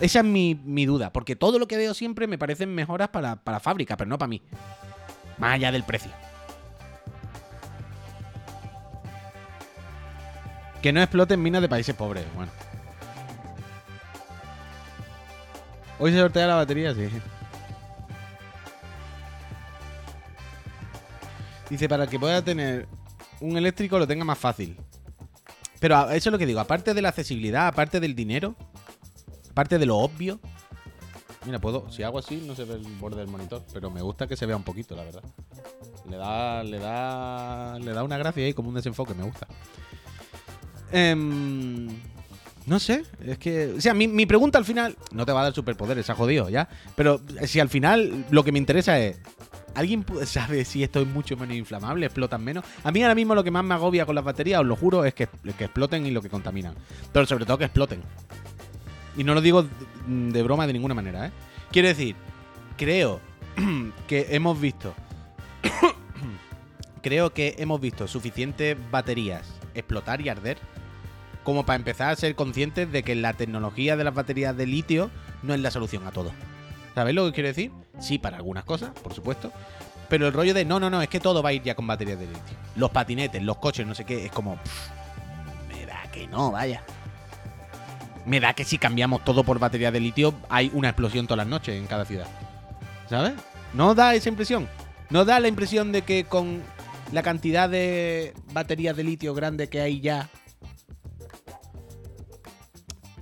[0.00, 0.54] Esa es mi,
[0.86, 4.18] duda, porque todo lo que veo siempre me parecen mejoras para, para fábrica, pero no
[4.18, 4.40] para mí.
[5.38, 6.12] Más allá del precio.
[10.82, 12.24] Que no exploten minas de países pobres.
[12.34, 12.52] Bueno.
[15.98, 17.08] Hoy se sortea la batería, sí.
[21.68, 22.88] Dice, para que pueda tener
[23.40, 24.76] un eléctrico lo tenga más fácil.
[25.80, 28.56] Pero eso es lo que digo, aparte de la accesibilidad, aparte del dinero,
[29.50, 30.40] aparte de lo obvio.
[31.44, 34.26] Mira, puedo, si hago así no se ve el borde del monitor, pero me gusta
[34.26, 35.22] que se vea un poquito, la verdad.
[36.08, 39.46] Le da, le da, le da una gracia ahí como un desenfoque, me gusta.
[40.92, 41.14] Eh,
[42.68, 43.72] no sé, es que.
[43.78, 44.94] O sea, mi, pregunta al final.
[45.10, 46.68] No te va a dar superpoderes, ha jodido ya.
[46.96, 49.18] Pero si al final lo que me interesa es.
[49.74, 52.04] ¿Alguien sabe si esto es mucho menos inflamable?
[52.04, 52.64] ¿Explotan menos?
[52.84, 55.06] A mí ahora mismo lo que más me agobia con las baterías, os lo juro,
[55.06, 56.74] es que, que exploten y lo que contaminan.
[57.10, 58.02] Pero sobre todo que exploten.
[59.16, 59.66] Y no lo digo
[60.06, 61.30] de broma de ninguna manera, ¿eh?
[61.72, 62.16] Quiero decir,
[62.76, 63.20] creo
[64.06, 64.94] que hemos visto.
[67.02, 70.58] creo que hemos visto suficientes baterías explotar y arder
[71.48, 75.10] como para empezar a ser conscientes de que la tecnología de las baterías de litio
[75.42, 76.30] no es la solución a todo.
[76.94, 77.72] ¿Sabéis lo que quiero decir?
[78.00, 79.50] Sí, para algunas cosas, por supuesto.
[80.10, 81.86] Pero el rollo de no, no, no, es que todo va a ir ya con
[81.86, 82.42] baterías de litio.
[82.76, 84.58] Los patinetes, los coches, no sé qué, es como.
[85.68, 86.82] me da que no, vaya.
[88.26, 91.46] Me da que si cambiamos todo por baterías de litio, hay una explosión todas las
[91.46, 92.26] noches en cada ciudad.
[93.08, 93.32] ¿Sabes?
[93.72, 94.68] ¿No da esa impresión?
[95.08, 96.62] ¿No da la impresión de que con
[97.12, 100.28] la cantidad de baterías de litio grande que hay ya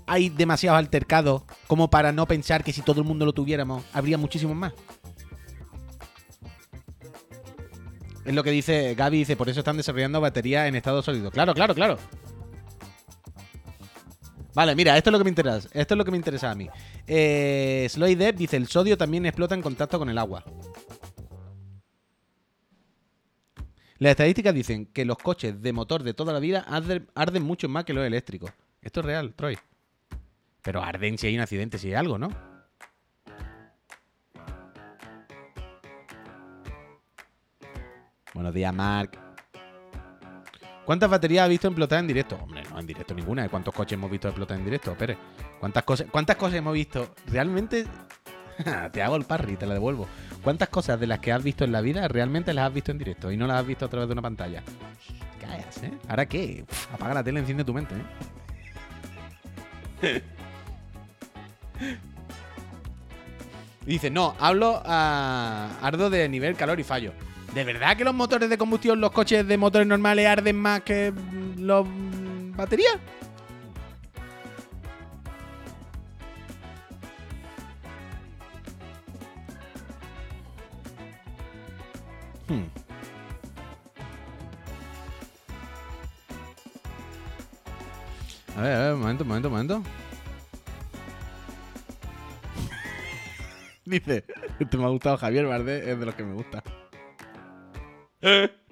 [0.06, 4.18] hay demasiados altercados como para no pensar que si todo el mundo lo tuviéramos, habría
[4.18, 4.72] muchísimos más.
[8.24, 11.30] Es lo que dice Gaby, dice, por eso están desarrollando baterías en estado sólido.
[11.30, 11.98] Claro, claro, claro.
[14.52, 15.68] Vale, mira, esto es lo que me interesa.
[15.72, 16.68] Esto es lo que me interesa a mí.
[17.06, 20.44] Eh, Sloy Dev dice, el sodio también explota en contacto con el agua.
[23.98, 26.60] Las estadísticas dicen que los coches de motor de toda la vida
[27.14, 28.50] arden, mucho más que los eléctricos.
[28.82, 29.56] Esto es real, Troy.
[30.60, 32.28] Pero arden si hay un accidente, si hay algo, ¿no?
[38.34, 39.18] Buenos días, Mark.
[40.84, 42.36] ¿Cuántas baterías has visto explotar en directo?
[42.36, 43.48] Hombre, no en directo ninguna.
[43.48, 44.94] ¿Cuántos coches hemos visto explotar en directo?
[44.94, 45.16] Pérez.
[45.58, 47.14] ¿Cuántas cosas, ¿Cuántas cosas hemos visto?
[47.28, 47.86] Realmente.
[48.92, 50.06] te hago el parry te la devuelvo.
[50.42, 52.98] ¿Cuántas cosas de las que has visto en la vida realmente las has visto en
[52.98, 54.62] directo y no las has visto a través de una pantalla?
[55.40, 55.92] Callas, ¿eh?
[56.08, 56.64] ¿Ahora qué?
[56.92, 57.94] apaga la tele, enciende tu mente,
[60.02, 60.22] ¿eh?
[63.86, 67.12] dice, no, hablo a ardo de nivel calor y fallo.
[67.54, 71.12] ¿De verdad que los motores de combustión, los coches de motores normales arden más que
[71.56, 71.86] los
[72.56, 72.98] baterías?
[93.84, 94.24] Dice,
[94.58, 96.62] este me ha gustado Javier Bardé, es de los que me gusta.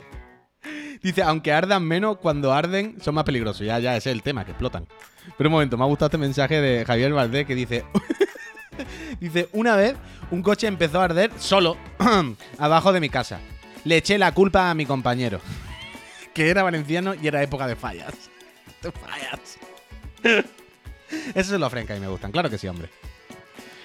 [1.02, 3.66] Dice, aunque ardan menos, cuando arden son más peligrosos.
[3.66, 4.86] Ya, ya, ese es el tema, que explotan.
[5.36, 7.84] Pero un momento, me ha gustado este mensaje de Javier Valdés que dice...
[9.20, 9.94] dice, una vez
[10.30, 11.76] un coche empezó a arder solo
[12.58, 13.38] abajo de mi casa.
[13.84, 15.40] Le eché la culpa a mi compañero,
[16.32, 18.30] que era valenciano y era época de fallas.
[18.82, 20.54] De fallas.
[21.34, 22.88] Eso es lo frenca y me gustan, claro que sí, hombre.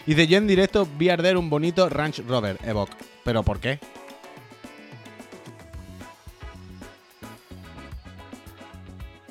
[0.06, 2.94] Dice, yo en directo vi arder un bonito Ranch Rover Evoque.
[3.24, 3.80] ¿Pero por qué?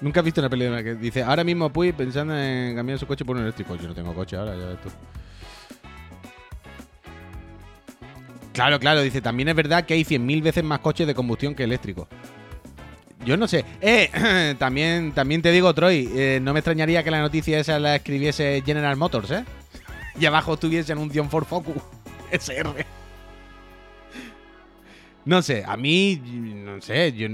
[0.00, 3.24] Nunca he visto una película que dice, ahora mismo Puy pensando en cambiar su coche
[3.24, 3.74] por un eléctrico.
[3.76, 4.88] Yo no tengo coche ahora, ya ves tú.
[8.52, 11.64] Claro, claro, dice, también es verdad que hay 100.000 veces más coches de combustión que
[11.64, 12.06] eléctricos.
[13.24, 13.64] Yo no sé.
[13.80, 17.96] Eh, también, también te digo, Troy, eh, no me extrañaría que la noticia esa la
[17.96, 19.44] escribiese General Motors, ¿eh?
[20.20, 21.82] Y abajo tuviese anuncio Ford Focus
[22.30, 22.86] SR.
[25.24, 27.28] No sé, a mí, no sé, yo,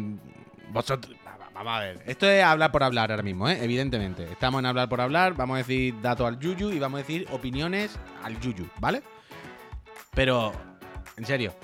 [0.71, 1.17] vosotros,
[1.55, 2.03] Vamos a ver.
[2.07, 3.59] Esto es hablar por hablar ahora mismo, ¿eh?
[3.63, 4.25] Evidentemente.
[4.25, 5.35] Estamos en hablar por hablar.
[5.35, 9.03] Vamos a decir datos al Yuyu y vamos a decir opiniones al Yuyu, ¿vale?
[10.15, 10.53] Pero,
[11.17, 11.55] en serio.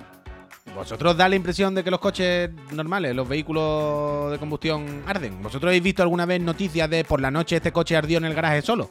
[0.75, 5.43] ¿Vosotros da la impresión de que los coches normales, los vehículos de combustión, arden?
[5.43, 8.35] ¿Vosotros habéis visto alguna vez noticias de por la noche este coche ardió en el
[8.35, 8.91] garaje solo?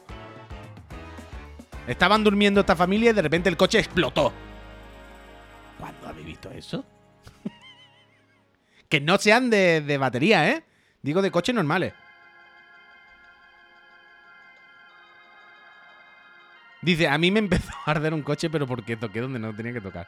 [1.86, 4.32] Estaban durmiendo esta familia y de repente el coche explotó.
[5.78, 6.84] ¿Cuándo habéis visto eso?
[8.88, 10.62] que no sean de, de batería, ¿eh?
[11.02, 11.94] Digo de coches normales.
[16.82, 19.72] Dice, a mí me empezó a arder un coche, pero porque toqué donde no tenía
[19.72, 20.06] que tocar.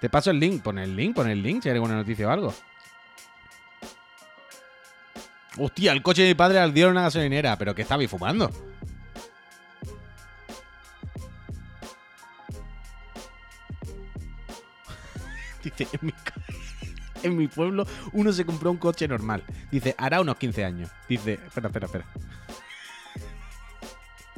[0.00, 0.62] Te paso el link.
[0.62, 2.54] Pon el link, pon el link si hay alguna noticia o algo.
[5.58, 8.50] Hostia, el coche de mi padre ardió en una gasolinera, pero que estaba fumando.
[15.62, 15.86] Dice,
[17.22, 19.44] en mi, pueblo uno se compró un coche normal.
[19.70, 20.90] Dice, hará unos 15 años.
[21.08, 22.06] Dice, espera, espera, espera.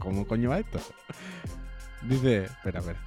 [0.00, 0.80] ¿Cómo coño va esto?
[2.02, 2.98] Dice, espera, espera.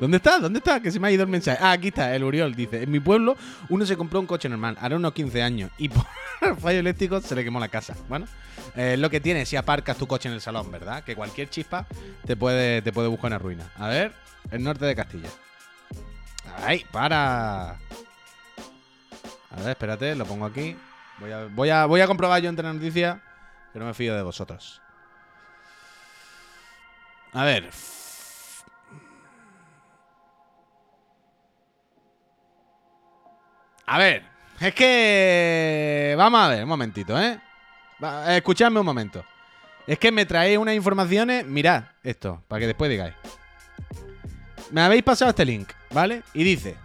[0.00, 0.38] ¿Dónde está?
[0.38, 0.80] ¿Dónde está?
[0.80, 1.58] Que se me ha ido el mensaje.
[1.62, 2.54] Ah, aquí está, el Uriol.
[2.54, 3.36] Dice, en mi pueblo
[3.68, 5.70] uno se compró un coche normal, hará unos 15 años.
[5.78, 6.04] Y por
[6.60, 7.94] fallo eléctrico se le quemó la casa.
[8.08, 8.26] Bueno,
[8.74, 11.04] eh, lo que tiene si aparcas tu coche en el salón, ¿verdad?
[11.04, 11.86] Que cualquier chispa
[12.26, 13.70] te puede, te puede buscar una ruina.
[13.76, 14.12] A ver,
[14.50, 15.28] el norte de Castilla.
[16.64, 16.84] ¡Ay!
[16.90, 17.70] ¡Para!
[17.70, 17.76] A
[19.58, 20.76] ver, espérate, lo pongo aquí.
[21.18, 23.20] Voy a, voy a, voy a comprobar yo entre la noticia,
[23.72, 24.80] que no me fío de vosotros.
[27.32, 27.70] A ver.
[33.92, 34.22] A ver,
[34.58, 36.14] es que...
[36.16, 37.38] Vamos a ver, un momentito, ¿eh?
[38.28, 39.22] Escuchadme un momento.
[39.86, 41.44] Es que me traéis unas informaciones...
[41.44, 43.12] Mirad esto, para que después digáis.
[44.70, 45.68] Me habéis pasado este link.
[45.90, 46.22] ¿vale?
[46.32, 46.76] Y dice,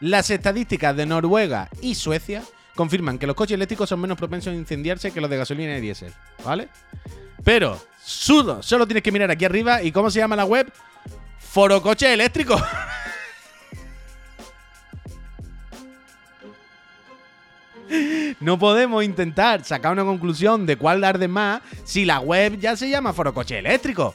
[0.00, 2.42] las estadísticas de Noruega y Suecia
[2.74, 5.82] confirman que los coches eléctricos son menos propensos a incendiarse que los de gasolina y
[5.82, 6.68] diésel, ¿vale?
[7.44, 10.72] Pero, sudo, solo tienes que mirar aquí arriba y ¿cómo se llama la web?
[11.38, 12.56] Foro Coche Eléctrico.
[18.40, 22.88] No podemos intentar sacar una conclusión de cuál arde más si la web ya se
[22.88, 24.14] llama Foro Coche Eléctrico.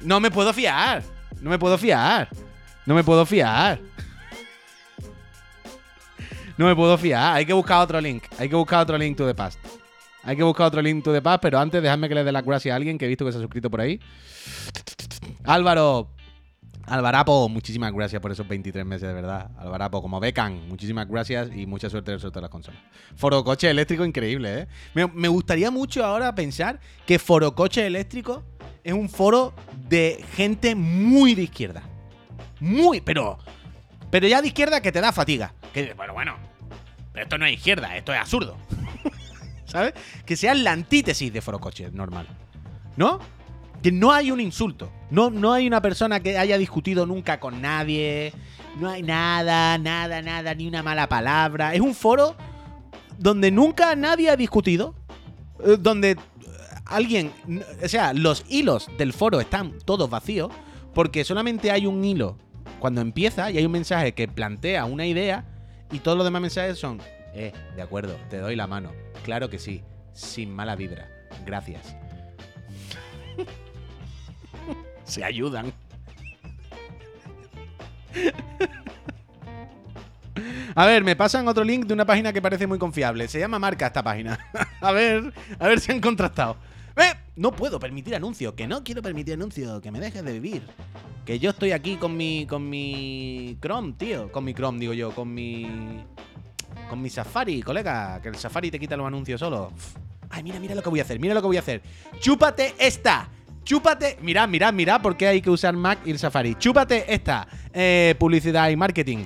[0.00, 1.02] No me puedo fiar.
[1.40, 2.28] No me puedo fiar.
[2.84, 3.80] No me puedo fiar.
[6.56, 7.36] No me puedo fiar.
[7.36, 8.24] Hay que buscar otro link.
[8.38, 9.58] Hay que buscar otro link to the past.
[10.22, 12.44] Hay que buscar otro link to the past, pero antes dejadme que le dé las
[12.44, 14.00] gracias a alguien que he visto que se ha suscrito por ahí.
[15.44, 16.15] Álvaro.
[16.86, 19.50] Alvarapo, muchísimas gracias por esos 23 meses, de verdad.
[19.58, 22.80] Alvarapo, como becan, muchísimas gracias y mucha suerte del sorteo de las consolas.
[23.16, 24.68] Foro Coche Eléctrico, increíble, ¿eh?
[24.94, 28.44] Me, gustaría mucho ahora pensar que Foro Coche Eléctrico
[28.84, 29.52] es un foro
[29.88, 31.82] de gente muy de izquierda.
[32.60, 33.38] Muy, pero.
[34.10, 35.54] Pero ya de izquierda que te da fatiga.
[35.72, 36.36] Que, bueno, bueno.
[37.12, 38.56] Pero esto no es izquierda, esto es absurdo.
[39.64, 39.92] ¿Sabes?
[40.24, 42.28] Que sea la antítesis de Foro Coche normal.
[42.96, 43.18] ¿No?
[43.82, 44.90] Que no hay un insulto.
[45.10, 48.32] No, no hay una persona que haya discutido nunca con nadie.
[48.80, 51.74] No hay nada, nada, nada, ni una mala palabra.
[51.74, 52.36] Es un foro
[53.18, 54.94] donde nunca nadie ha discutido.
[55.64, 56.16] eh, Donde eh,
[56.86, 57.32] alguien.
[57.82, 60.50] O sea, los hilos del foro están todos vacíos.
[60.94, 62.38] Porque solamente hay un hilo
[62.80, 65.44] cuando empieza y hay un mensaje que plantea una idea.
[65.92, 67.00] Y todos los demás mensajes son.
[67.34, 68.90] Eh, de acuerdo, te doy la mano.
[69.22, 69.82] Claro que sí.
[70.12, 71.08] Sin mala vibra.
[71.44, 71.94] Gracias.
[75.06, 75.72] Se ayudan.
[80.74, 83.28] A ver, me pasan otro link de una página que parece muy confiable.
[83.28, 84.38] Se llama Marca esta página.
[84.80, 86.56] a ver, a ver si han contrastado.
[86.96, 87.14] ¡Eh!
[87.36, 90.62] No puedo permitir anuncio, que no quiero permitir anuncio, que me dejes de vivir.
[91.24, 92.46] Que yo estoy aquí con mi.
[92.46, 93.56] con mi.
[93.60, 94.30] Chrome, tío.
[94.30, 96.04] Con mi Chrome, digo yo, con mi.
[96.88, 98.20] Con mi Safari, colega.
[98.20, 99.72] Que el Safari te quita los anuncios solo.
[100.30, 101.82] Ay, mira, mira lo que voy a hacer, mira lo que voy a hacer.
[102.20, 103.28] ¡Chúpate esta!
[103.66, 104.16] Chúpate.
[104.22, 106.54] Mirad, mirad, mirad, porque hay que usar Mac y el Safari.
[106.54, 107.46] Chúpate esta.
[107.74, 109.24] eh, publicidad y marketing.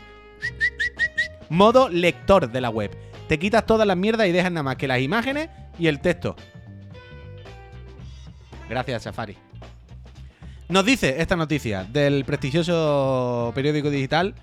[1.51, 2.91] Modo lector de la web.
[3.28, 6.34] Te quitas todas las mierdas y dejas nada más que las imágenes y el texto.
[8.68, 9.36] Gracias, Safari.
[10.68, 14.34] Nos dice esta noticia del prestigioso periódico digital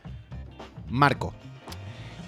[0.90, 1.34] Marco.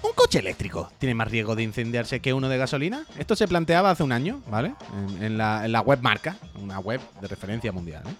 [0.02, 3.04] ¿Un coche eléctrico tiene más riesgo de incendiarse que uno de gasolina?
[3.18, 4.74] Esto se planteaba hace un año, ¿vale?
[5.20, 8.02] En, la, web Marca, una web de referencia mundial.
[8.06, 8.14] ¿eh?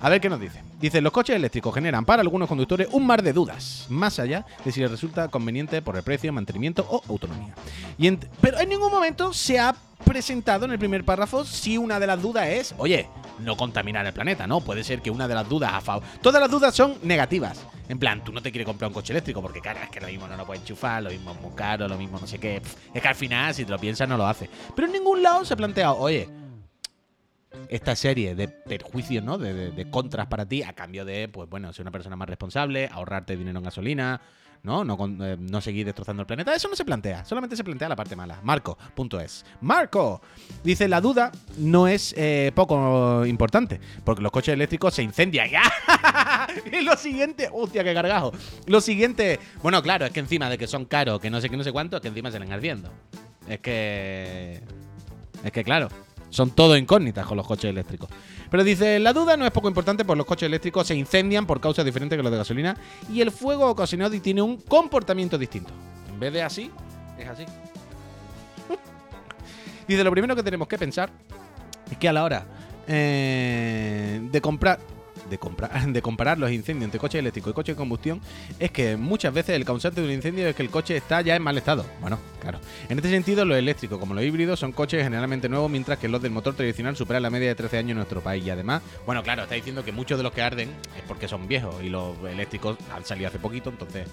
[0.00, 0.60] A ver qué nos dice.
[0.80, 4.72] Dice, los coches eléctricos generan para algunos conductores un mar de dudas, más allá de
[4.72, 7.54] si les resulta conveniente por el precio, mantenimiento o autonomía.
[7.96, 8.10] Y
[8.40, 12.20] Pero en ningún momento se ha presentado en el primer párrafo si una de las
[12.20, 13.08] dudas es, oye,
[13.38, 14.60] no contaminar el planeta, ¿no?
[14.60, 16.02] Puede ser que una de las dudas a favor...
[16.20, 17.64] Todas las dudas son negativas.
[17.88, 20.06] En plan, tú no te quieres comprar un coche eléctrico porque, cara, es que lo
[20.06, 22.62] mismo no lo puedes enchufar, lo mismo es muy caro, lo mismo no sé qué.
[22.94, 24.48] Es que al final, si te lo piensas, no lo hace.
[24.74, 26.28] Pero en ningún lado se ha planteado, oye,
[27.68, 29.38] esta serie de perjuicios, ¿no?
[29.38, 33.36] De contras para ti a cambio de, pues bueno, ser una persona más responsable, ahorrarte
[33.36, 34.20] dinero en gasolina,
[34.64, 34.82] ¿no?
[34.82, 36.54] No, eh, no seguir destrozando el planeta.
[36.54, 38.40] Eso no se plantea, solamente se plantea la parte mala.
[38.42, 39.44] Marco.es.
[39.60, 40.20] Marco
[40.64, 45.48] dice: La duda no es eh, poco importante, porque los coches eléctricos se incendian.
[46.72, 48.32] y lo siguiente, hostia, qué cargajo.
[48.66, 51.56] Lo siguiente, bueno, claro, es que encima de que son caros, que no sé qué,
[51.56, 52.90] no sé cuánto, es que encima salen ardiendo.
[53.46, 54.62] Es que.
[55.44, 55.88] Es que claro,
[56.30, 58.08] son todo incógnitas con los coches eléctricos.
[58.54, 61.60] Pero dice, la duda no es poco importante, pues los coches eléctricos se incendian por
[61.60, 62.76] causas diferentes que los de gasolina
[63.12, 65.72] y el fuego ocasionado tiene un comportamiento distinto.
[66.08, 66.70] En vez de así,
[67.18, 67.44] es así.
[69.88, 71.10] dice, lo primero que tenemos que pensar
[71.90, 72.46] es que a la hora
[72.86, 74.78] eh, de comprar
[75.28, 78.20] de, comprar, de comparar los incendios entre coches eléctricos y coches de combustión
[78.58, 81.36] es que muchas veces el causante de un incendio es que el coche está ya
[81.36, 81.84] en mal estado.
[82.00, 82.60] Bueno, claro.
[82.88, 86.20] En este sentido, los eléctricos como los híbridos son coches generalmente nuevos, mientras que los
[86.22, 88.44] del motor tradicional superan la media de 13 años en nuestro país.
[88.44, 91.48] Y además, bueno, claro, está diciendo que muchos de los que arden es porque son
[91.48, 94.08] viejos y los eléctricos han salido hace poquito, entonces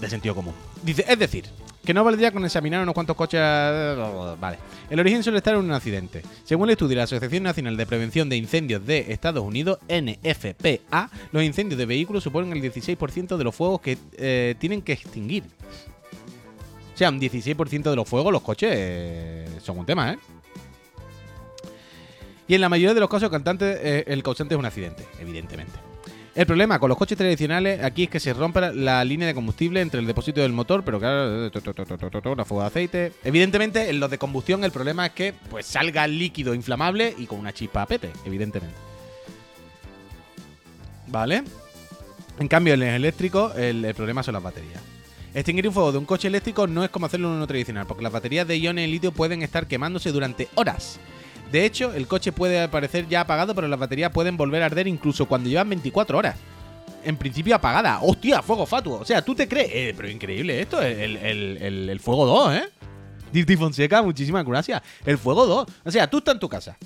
[0.00, 0.54] de sentido común.
[0.86, 1.46] Es decir,
[1.86, 3.40] que no valdría con examinar unos cuantos coches.
[3.40, 4.58] Vale.
[4.90, 6.22] El origen suele estar en un accidente.
[6.44, 11.10] Según el estudio de la Asociación Nacional de Prevención de Incendios de Estados Unidos, NFPA,
[11.32, 15.44] los incendios de vehículos suponen el 16% de los fuegos que eh, tienen que extinguir.
[16.92, 20.18] O sea, un 16% de los fuegos, los coches eh, son un tema, ¿eh?
[22.48, 23.30] Y en la mayoría de los casos,
[23.60, 25.74] eh, el causante es un accidente, evidentemente.
[26.36, 29.80] El problema con los coches tradicionales aquí es que se rompe la- línea de combustible
[29.80, 31.50] entre el depósito del motor, pero claro,
[32.32, 33.12] una fuga de aceite.
[33.24, 37.38] Evidentemente, en los de combustión el problema es que pues salga líquido inflamable y con
[37.38, 38.76] una chispa a pete, evidentemente.
[41.06, 41.42] ¿Vale?
[42.38, 44.82] En cambio, en el eléctrico, el, el problema son las baterías.
[45.32, 48.02] Extinguir un fuego de un coche eléctrico no es como hacerlo en uno tradicional, porque
[48.02, 50.98] las baterías de iones de litio pueden estar quemándose durante horas.
[51.52, 54.86] De hecho, el coche puede aparecer ya apagado, pero las baterías pueden volver a arder
[54.88, 56.36] incluso cuando llevan 24 horas.
[57.04, 58.00] En principio apagada.
[58.02, 58.42] ¡Hostia!
[58.42, 58.98] Fuego fatuo.
[59.00, 59.68] O sea, ¿tú te crees?
[59.72, 62.68] Eh, pero increíble esto, el, el- el- fuego 2, ¿eh?
[63.32, 64.82] Dirty Fonseca, muchísimas gracias.
[65.04, 65.66] El Fuego 2.
[65.84, 66.76] O sea, tú estás en tu casa.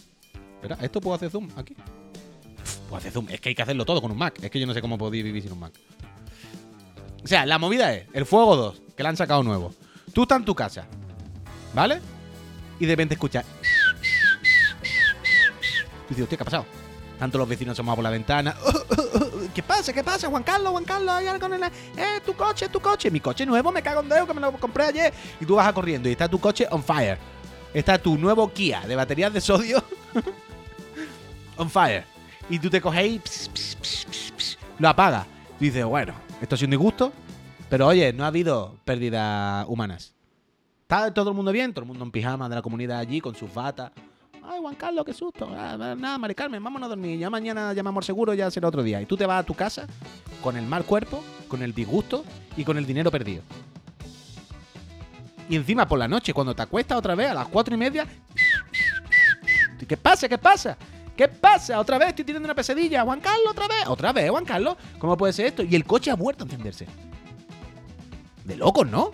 [0.55, 1.75] Espera, ¿esto puedo hacer zoom aquí?
[2.89, 3.27] Puedo hacer zoom.
[3.31, 4.39] Es que hay que hacerlo todo con un Mac.
[4.43, 5.73] Es que yo no sé cómo podéis vivir sin un Mac.
[7.23, 9.73] O sea, la movida es el Fuego 2, que le han sacado nuevo.
[10.13, 10.87] Tú estás en tu casa,
[11.75, 12.01] ¿vale?
[12.79, 13.45] Y de repente escuchas.
[16.11, 16.67] Y hostia, ¿qué ha pasado?
[17.19, 18.57] Tanto los vecinos asomados por la ventana.
[19.55, 19.93] ¿Qué pasa?
[19.93, 20.29] ¿Qué pasa?
[20.29, 21.67] Juan Carlos, Juan Carlos, hay algo en la...
[21.69, 23.11] Eh, tu coche, tu coche.
[23.11, 25.13] Mi coche nuevo, me cago en dedo que me lo compré ayer.
[25.41, 27.19] Y tú vas a corriendo y está tu coche on fire.
[27.75, 29.85] Está tu nuevo Kia de baterías de sodio
[31.57, 32.05] on fire.
[32.49, 34.07] Y tú te coges y pss, pss,
[34.37, 35.27] pss, lo apagas.
[35.61, 37.13] Y dices, bueno, esto ha un disgusto.
[37.69, 40.15] Pero oye, no ha habido pérdidas humanas.
[40.83, 43.37] Está todo el mundo bien, todo el mundo en pijama de la comunidad allí con
[43.37, 43.93] sus batas.
[44.53, 45.49] Ay, Juan Carlos, qué susto.
[45.57, 47.17] Ah, nada, Mari Carmen, vámonos a dormir.
[47.17, 49.01] Ya mañana llamamos seguro, ya será otro día.
[49.01, 49.87] Y tú te vas a tu casa
[50.43, 52.25] con el mal cuerpo, con el disgusto
[52.57, 53.45] y con el dinero perdido.
[55.49, 58.09] Y encima por la noche, cuando te acuestas otra vez a las cuatro y media.
[59.87, 60.29] ¿Qué pasa?
[60.29, 60.77] ¿Qué pasa?
[61.17, 61.79] ¿Qué pasa?
[61.79, 63.05] Otra vez estoy teniendo una pesadilla.
[63.05, 63.87] Juan Carlos, otra vez.
[63.87, 64.77] Otra vez, Juan Carlos.
[64.99, 65.63] ¿Cómo puede ser esto?
[65.63, 66.89] Y el coche ha vuelto a encenderse.
[68.45, 69.13] De locos, ¿no?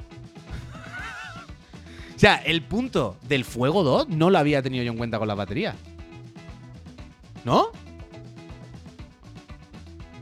[2.17, 5.29] O sea, el punto del fuego 2 no lo había tenido yo en cuenta con
[5.29, 5.77] las baterías.
[7.45, 7.65] ¿No?
[7.65, 7.73] O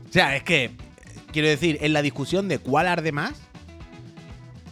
[0.09, 0.71] sea, es que,
[1.31, 3.33] quiero decir, en la discusión de cuál arde más,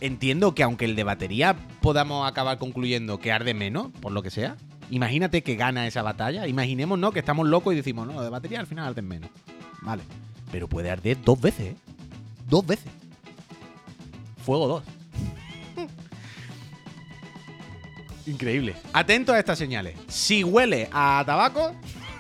[0.02, 4.30] entiendo que aunque el de batería podamos acabar concluyendo que arde menos, por lo que
[4.30, 4.58] sea,
[4.90, 6.46] imagínate que gana esa batalla.
[6.46, 7.14] Imaginemos, ¿no?
[7.14, 9.30] Que estamos locos y decimos, no, de batería al final arden menos.
[9.82, 10.04] Vale.
[10.52, 11.76] Pero puede arder dos veces, ¿eh?
[12.50, 12.92] Dos veces.
[14.46, 14.84] Fuego 2.
[18.26, 18.76] Increíble.
[18.94, 19.96] Atento a estas señales.
[20.08, 21.76] Si huele a tabaco,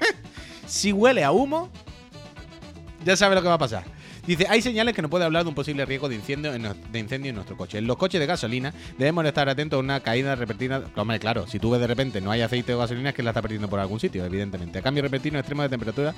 [0.67, 1.69] si huele a humo,
[3.05, 3.92] ya sabe lo que va a pasar.
[4.25, 6.99] Dice, hay señales que nos puede hablar de un posible riesgo de incendio en, de
[6.99, 7.77] incendio en nuestro coche.
[7.77, 10.81] En los coches de gasolina debemos estar atentos a una caída repentina.
[10.95, 13.31] Hombre, claro, si tú ves de repente no hay aceite o gasolina es que la
[13.31, 14.79] está perdiendo por algún sitio, evidentemente.
[14.79, 16.13] A cambio repentino extremo de temperatura,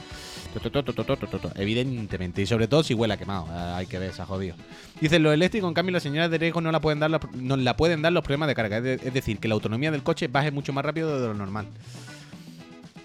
[1.56, 2.42] evidentemente.
[2.44, 4.56] Y sobre todo si huele a quemado, ah, hay que ver, se jodido.
[5.02, 7.76] Dice, los eléctricos, en cambio, las señales de riesgo no la pueden dar, nos la
[7.76, 8.78] pueden dar los problemas de carga.
[8.78, 11.68] Es decir, que la autonomía del coche baje mucho más rápido de lo normal.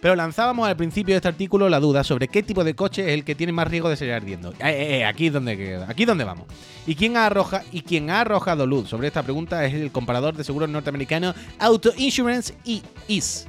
[0.01, 3.15] Pero lanzábamos al principio de este artículo la duda sobre qué tipo de coche es
[3.15, 4.51] el que tiene más riesgo de seguir ardiendo.
[4.53, 6.47] Eh, eh, eh, aquí es donde aquí es donde vamos.
[6.87, 10.45] Y quien arroja y quien ha arrojado luz sobre esta pregunta es el comparador de
[10.45, 13.47] seguros norteamericano Auto Insurance EIS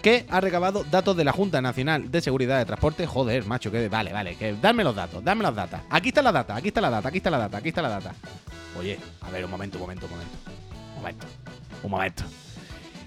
[0.00, 3.06] que ha recabado datos de la Junta Nacional de Seguridad de Transporte.
[3.06, 5.80] Joder, macho, que vale, vale, que dame los datos, dame los datos.
[5.88, 7.88] Aquí está la data, aquí está la data, aquí está la data, aquí está la
[7.88, 8.14] data.
[8.78, 10.36] Oye, a ver, un momento, un momento, un momento.
[10.94, 11.26] Un momento.
[11.82, 12.24] Un momento.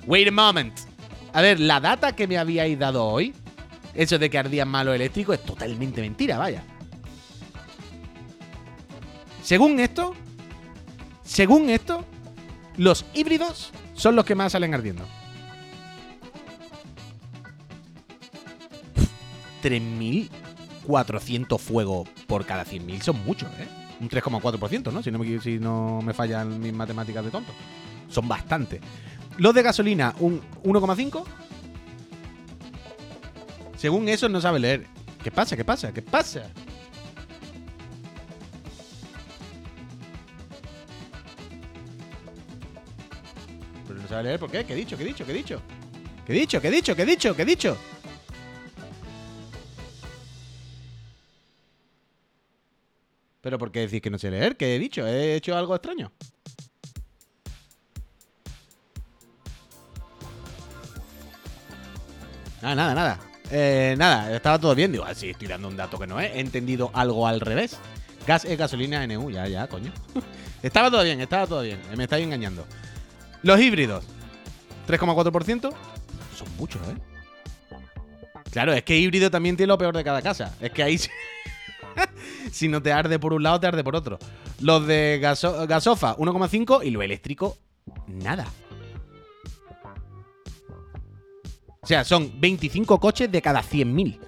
[0.08, 0.97] Wait a moment.
[1.34, 3.34] A ver, la data que me habíais dado hoy,
[3.94, 6.64] eso de que ardían malos eléctricos, es totalmente mentira, vaya.
[9.44, 10.14] Según esto,
[11.24, 12.04] según esto,
[12.78, 15.04] los híbridos son los que más salen ardiendo.
[18.98, 19.10] Uf,
[19.64, 23.68] 3.400 fuegos por cada 100.000 son muchos, ¿eh?
[24.00, 25.02] Un 3,4%, ¿no?
[25.02, 27.52] Si no, me, si no me fallan mis matemáticas de tonto.
[28.10, 28.82] Son bastantes.
[29.38, 31.24] Los de gasolina, un 1,5.
[33.78, 34.88] Según eso, no sabe leer.
[35.24, 35.56] ¿Qué pasa?
[35.56, 35.94] ¿Qué pasa?
[35.94, 36.50] ¿Qué pasa?
[43.88, 44.66] Pero no sabe leer por qué.
[44.66, 44.98] ¿Qué he dicho?
[44.98, 45.26] ¿Qué he dicho?
[45.26, 45.62] ¿Qué he dicho?
[46.26, 46.60] ¿Qué he dicho?
[46.60, 46.96] ¿Qué he dicho?
[46.96, 47.36] ¿Qué he dicho?
[47.36, 47.78] ¿Qué he dicho?
[53.42, 54.58] ¿Pero por qué decís que no sé leer?
[54.58, 55.06] ¿Qué he dicho?
[55.06, 56.12] ¿He hecho algo extraño?
[62.76, 63.20] Nada, nada, nada.
[63.49, 64.91] Eh, nada, estaba todo bien.
[64.91, 66.36] Digo, ah, estoy dando un dato que no es.
[66.36, 67.78] He entendido algo al revés.
[68.26, 69.91] Gas es gasolina NU, ya, ya, coño.
[70.63, 71.80] estaba todo bien, estaba todo bien.
[71.95, 72.65] Me estáis engañando.
[73.43, 74.03] Los híbridos,
[74.88, 75.61] 3,4%.
[76.36, 76.95] Son muchos, ¿eh?
[78.51, 80.53] Claro, es que híbrido también tiene lo peor de cada casa.
[80.59, 80.99] Es que ahí.
[82.51, 84.20] si no te arde por un lado, te arde por otro.
[84.59, 86.86] Los de gaso- gasofa, 1,5.
[86.86, 87.57] Y lo eléctrico,
[88.07, 88.45] nada.
[91.88, 94.20] O sea, son 25 coches de cada 100.000.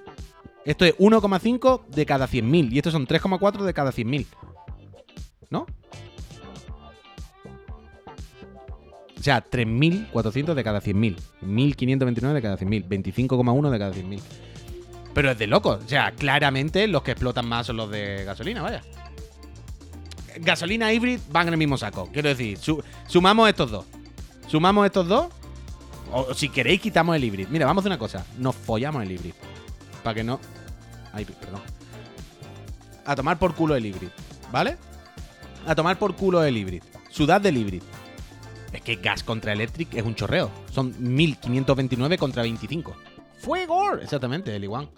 [0.64, 2.72] Esto es 1,5 de cada 100.000.
[2.72, 4.26] Y estos son 3,4 de cada 100.000.
[5.50, 5.66] ¿No?
[9.18, 11.18] O sea, 3.400 de cada 100.000.
[11.44, 12.88] 1.529 de cada 100.000.
[12.88, 14.22] 25,1 de cada 100.000.
[15.14, 15.84] Pero es de locos.
[15.84, 18.82] O sea, claramente los que explotan más son los de gasolina, vaya.
[20.38, 22.08] Gasolina híbrida van en el mismo saco.
[22.14, 23.86] Quiero decir, su- sumamos estos dos.
[24.48, 25.28] Sumamos estos dos.
[26.12, 27.50] O si queréis, quitamos el híbrido.
[27.52, 28.26] Mira, vamos a hacer una cosa.
[28.38, 29.36] Nos follamos el híbrido.
[30.04, 30.40] Para que no.
[31.14, 31.62] Ay, perdón.
[33.06, 34.12] A tomar por culo el híbrido.
[34.52, 34.78] ¿Vale?
[35.68, 36.86] A tomar por culo el híbrido.
[37.10, 37.86] Sudad del híbrido.
[38.72, 40.52] Es que gas contra electric es un chorreo.
[40.72, 42.96] Son 1529 contra 25.
[43.40, 43.96] ¡Fuego!
[43.96, 44.90] Exactamente, el igual.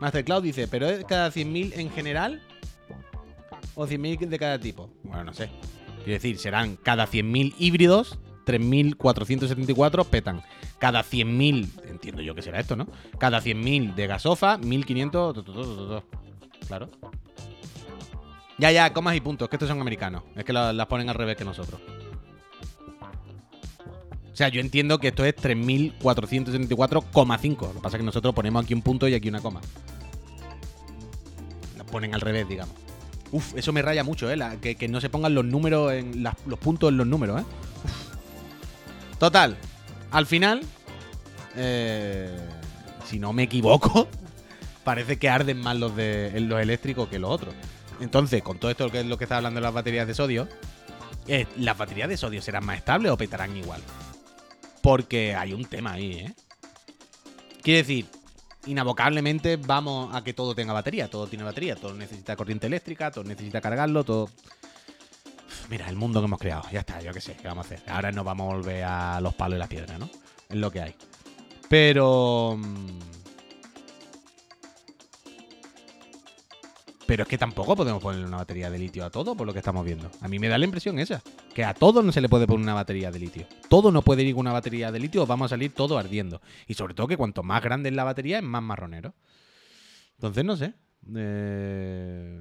[0.00, 2.42] Mastercloud dice, ¿pero es cada 100.000 en general?
[3.74, 4.90] ¿O 100.000 de cada tipo?
[5.02, 5.50] Bueno, no sé.
[6.04, 10.42] Quiero decir, serán cada 100.000 híbridos, 3.474 petan.
[10.78, 12.86] Cada 100.000, entiendo yo que será esto, ¿no?
[13.18, 16.02] Cada 100.000 de gasofa, 1.500...
[16.68, 16.90] Claro.
[18.58, 20.22] Ya, ya, comas y puntos, que estos son americanos.
[20.36, 21.80] Es que la- las ponen al revés que nosotros.
[24.32, 27.60] O sea, yo entiendo que esto es 3.474,5.
[27.68, 29.60] Lo que pasa es que nosotros ponemos aquí un punto y aquí una coma.
[31.76, 32.74] Las ponen al revés, digamos.
[33.34, 34.38] Uf, eso me raya mucho, ¿eh?
[34.60, 37.44] Que, no se pongan los números, en los puntos en los números, ¿eh?
[39.18, 39.56] Total,
[40.12, 40.60] al final,
[41.56, 42.30] eh,
[43.04, 44.06] si no me equivoco,
[44.84, 47.52] parece que arden más los, de, eléctricos que los otros.
[47.98, 50.46] Entonces, con todo esto que es lo que está hablando de las baterías de sodio,
[51.26, 53.80] eh, ¿las baterías de sodio serán más estables o petarán igual?
[54.80, 56.34] Porque hay un tema ahí, ¿eh?
[57.62, 58.06] Quiere decir,
[58.66, 61.08] inabocablemente vamos a que todo tenga batería.
[61.08, 64.28] Todo tiene batería, todo necesita corriente eléctrica, todo necesita cargarlo, todo.
[65.68, 66.64] Mira, el mundo que hemos creado.
[66.72, 67.82] Ya está, yo qué sé, ¿qué vamos a hacer?
[67.90, 70.08] Ahora nos vamos a volver a los palos y la piedra, ¿no?
[70.48, 70.94] Es lo que hay.
[71.68, 72.58] Pero.
[77.06, 79.58] Pero es que tampoco podemos ponerle una batería de litio a todo, por lo que
[79.58, 80.10] estamos viendo.
[80.22, 81.22] A mí me da la impresión esa.
[81.54, 83.46] Que a todo no se le puede poner una batería de litio.
[83.68, 86.40] Todo no puede ir con una batería de litio, vamos a salir todo ardiendo.
[86.66, 89.12] Y sobre todo que cuanto más grande es la batería, es más marronero.
[90.16, 90.72] Entonces, no sé.
[91.14, 92.40] Eh,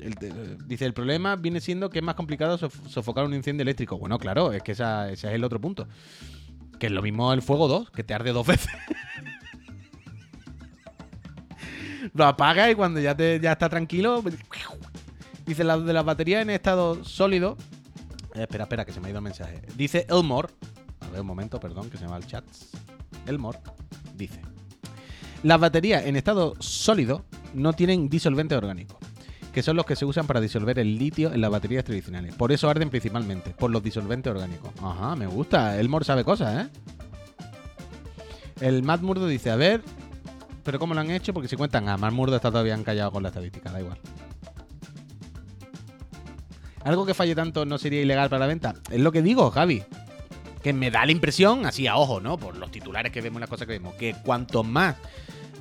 [0.00, 3.98] el- dice, el problema viene siendo que es más complicado sof- sofocar un incendio eléctrico.
[3.98, 5.88] Bueno, claro, es que ese es el otro punto.
[6.78, 8.70] Que es lo mismo el fuego 2, que te arde dos veces.
[12.14, 14.22] Lo apagas y cuando ya, te, ya está tranquilo.
[15.46, 17.56] Dice la de las baterías en estado sólido.
[18.34, 19.62] Eh, espera, espera, que se me ha ido el mensaje.
[19.76, 20.48] Dice Elmore.
[21.00, 22.44] A ver, un momento, perdón, que se me va el chat.
[23.26, 23.58] Elmore
[24.14, 24.42] dice:
[25.42, 28.98] Las baterías en estado sólido no tienen disolvente orgánico,
[29.52, 32.34] que son los que se usan para disolver el litio en las baterías tradicionales.
[32.34, 34.70] Por eso arden principalmente, por los disolventes orgánicos.
[34.82, 35.78] Ajá, me gusta.
[35.80, 36.70] Elmore sabe cosas, ¿eh?
[38.60, 39.82] El Matt Murdo dice: A ver,
[40.68, 41.32] pero ¿cómo lo han hecho?
[41.32, 43.96] Porque si cuentan a Matt Murdo está todavía encallado con la estadística, da igual.
[46.84, 48.74] Algo que falle tanto no sería ilegal para la venta.
[48.90, 49.82] Es lo que digo, Javi.
[50.62, 52.36] Que me da la impresión, así a ojo, ¿no?
[52.36, 54.96] Por los titulares que vemos, las cosas que vemos, que cuanto más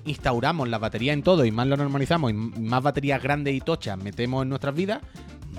[0.04, 3.98] instauramos la batería en todo y más lo normalizamos y más baterías grandes y tochas
[3.98, 5.00] metemos en nuestras vidas,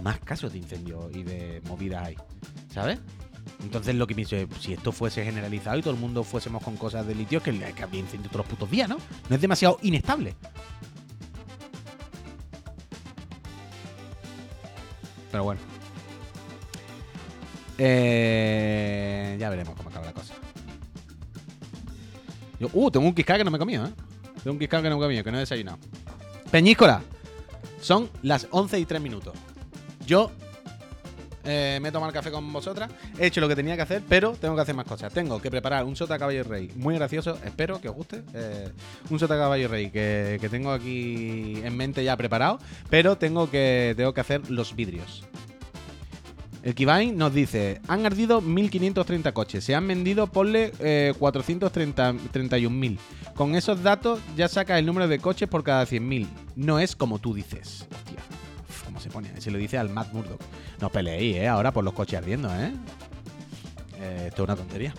[0.03, 2.17] más casos de incendio y de movidas hay.
[2.71, 2.99] ¿Sabes?
[3.63, 6.77] Entonces lo que pienso es, si esto fuese generalizado y todo el mundo fuésemos con
[6.77, 8.99] cosas de litio, que, que habría incendio todos los putos días, ¿no?
[9.29, 10.35] No es demasiado inestable.
[15.31, 15.61] Pero bueno.
[17.79, 20.35] Eh, ya veremos cómo acaba la cosa.
[22.59, 23.93] Yo, uh, tengo un Kiscar que no me he comido, ¿eh?
[24.43, 25.79] Tengo un Kiscar que no me he comido, que no he desayunado.
[26.51, 27.03] Peñíscola.
[27.81, 29.35] Son las 11 y 3 minutos.
[30.05, 30.33] Yo
[31.45, 32.91] eh, me he tomado el café con vosotras.
[33.19, 35.13] He hecho lo que tenía que hacer, pero tengo que hacer más cosas.
[35.13, 37.39] Tengo que preparar un sota caballo rey muy gracioso.
[37.45, 38.23] Espero que os guste.
[38.35, 38.69] Eh,
[39.11, 42.59] un sota caballo rey que, tengo aquí en mente ya preparado.
[42.91, 45.25] Pero tengo que, tengo que hacer los vidrios.
[46.63, 52.99] El Kibain nos dice: Han ardido 1530 coches, se han vendido, ponle eh, 431.000.
[53.35, 56.27] Con esos datos ya saca el número de coches por cada 100.000.
[56.57, 57.87] No es como tú dices.
[57.87, 58.38] Hostia, uf, ¿cómo
[58.99, 59.41] se pone?
[59.41, 60.41] Se lo dice al Matt Murdock.
[60.81, 61.49] No peleéis, ¿eh?
[61.49, 62.73] Ahora por los coches ardiendo, ¿eh?
[64.01, 64.95] Eh, esto es una tontería.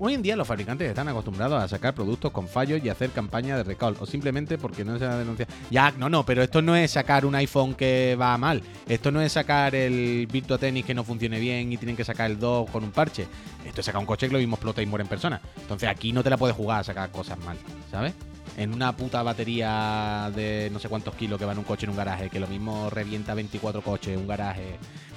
[0.00, 3.56] Hoy en día los fabricantes están acostumbrados a sacar productos con fallos y hacer campañas
[3.58, 5.52] de recall, o simplemente porque no se ha denunciado.
[5.72, 8.62] Ya, no, no, pero esto no es sacar un iPhone que va mal.
[8.88, 12.30] Esto no es sacar el Virtua Tennis que no funcione bien y tienen que sacar
[12.30, 13.26] el 2 con un parche.
[13.66, 15.40] Esto es sacar un coche que lo mismo explota y muere en persona.
[15.56, 17.56] Entonces aquí no te la puedes jugar a sacar cosas mal,
[17.90, 18.14] ¿sabes?
[18.56, 21.90] En una puta batería de no sé cuántos kilos que va en un coche en
[21.90, 24.76] un garaje, que lo mismo revienta 24 coches un garaje,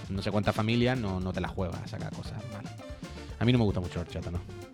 [0.09, 2.65] no sé cuántas familias, no, no te la juegas a sacar cosas mal.
[3.37, 4.70] A mí no me gusta mucho el horchata, ¿no?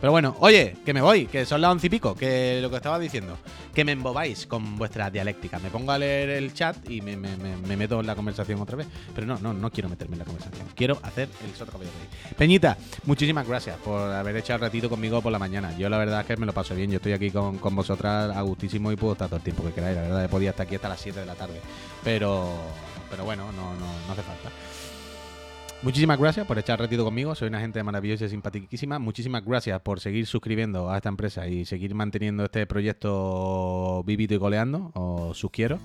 [0.00, 2.76] Pero bueno, oye, que me voy, que son las once y pico, que lo que
[2.76, 3.36] estaba diciendo,
[3.74, 5.58] que me embobáis con vuestra dialéctica.
[5.58, 8.60] Me pongo a leer el chat y me, me- me- me meto en la conversación
[8.60, 8.86] otra vez.
[9.14, 10.68] Pero no, no, no quiero meterme en la conversación.
[10.76, 12.34] Quiero hacer el Soto Caballo Rey.
[12.36, 15.76] Peñita, muchísimas gracias por haber echado el ratito conmigo por la mañana.
[15.76, 16.90] Yo la verdad es que me lo paso bien.
[16.92, 19.72] Yo estoy aquí con, con vosotras a gustísimo y puedo estar todo el tiempo que
[19.72, 19.96] queráis.
[19.96, 21.60] La verdad, podía estar aquí hasta las 7 de la tarde.
[22.04, 22.52] Pero,
[23.10, 24.50] pero bueno, no, no, no hace falta.
[25.80, 27.36] Muchísimas gracias por echar ratito conmigo.
[27.36, 28.98] Soy una gente maravillosa y simpaticísima.
[28.98, 34.38] Muchísimas gracias por seguir suscribiendo a esta empresa y seguir manteniendo este proyecto vivito y
[34.40, 34.90] coleando.
[34.94, 35.78] Os lo sugiero.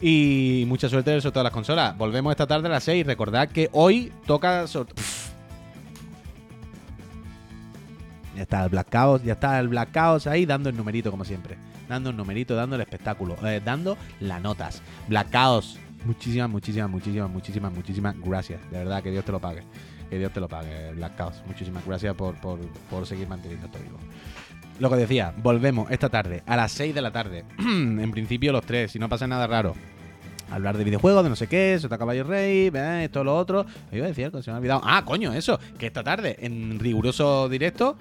[0.00, 1.98] Y mucha suerte sobre todas las consolas.
[1.98, 3.06] Volvemos esta tarde a las 6.
[3.06, 4.64] Recordad que hoy toca.
[8.34, 11.26] Ya está el Black Chaos, ya está el Black Chaos ahí dando el numerito como
[11.26, 11.58] siempre.
[11.90, 14.82] Dando el numerito, dando el espectáculo, eh, dando las notas.
[15.08, 18.70] Black Chaos, muchísimas, muchísimas, muchísimas, muchísimas, muchísimas gracias.
[18.70, 19.62] De verdad, que Dios te lo pague.
[20.08, 21.42] Que Dios te lo pague, Black Chaos.
[21.46, 23.98] Muchísimas gracias por, por, por seguir manteniendo esto vivo.
[24.78, 27.44] Lo que decía, volvemos esta tarde, a las 6 de la tarde.
[27.58, 29.74] en principio los tres, si no pasa nada raro.
[30.50, 33.66] Hablar de videojuegos, de no sé qué, Sota Caballo Rey, eh, esto, lo otro.
[33.90, 34.80] Me iba a decir algo, se me ha olvidado.
[34.84, 37.96] Ah, coño, eso, que esta tarde, en riguroso directo,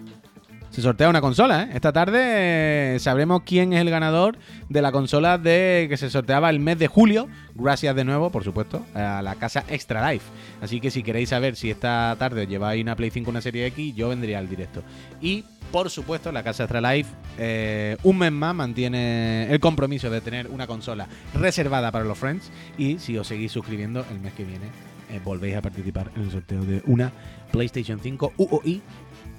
[0.71, 1.69] se sortea una consola, ¿eh?
[1.73, 4.37] Esta tarde eh, sabremos quién es el ganador
[4.69, 7.27] de la consola de que se sorteaba el mes de julio.
[7.53, 10.25] Gracias de nuevo, por supuesto, a la casa Extra Life.
[10.61, 13.65] Así que si queréis saber si esta tarde os lleváis una Play 5 una serie
[13.67, 14.83] X, yo vendría al directo.
[15.21, 20.21] Y por supuesto, la casa Extra Life eh, un mes más mantiene el compromiso de
[20.21, 22.51] tener una consola reservada para los Friends.
[22.77, 24.65] Y si os seguís suscribiendo, el mes que viene
[25.09, 27.11] eh, volvéis a participar en el sorteo de una
[27.51, 28.81] PlayStation 5 UOI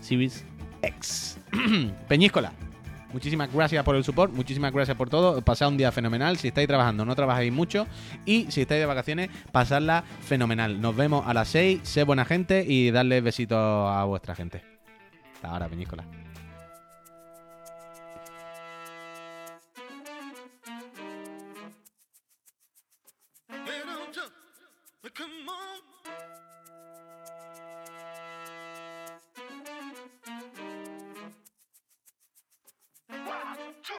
[0.01, 0.45] Series
[0.83, 1.39] X.
[2.09, 2.53] Peñíscola.
[3.13, 5.41] Muchísimas gracias por el support, muchísimas gracias por todo.
[5.41, 6.37] Pasad un día fenomenal.
[6.37, 7.87] Si estáis trabajando, no trabajáis mucho.
[8.25, 10.81] Y si estáis de vacaciones, pasadla fenomenal.
[10.81, 11.81] Nos vemos a las 6.
[11.83, 14.63] Sé buena gente y darle besitos a vuestra gente.
[15.35, 16.05] Hasta ahora, Peñíscola.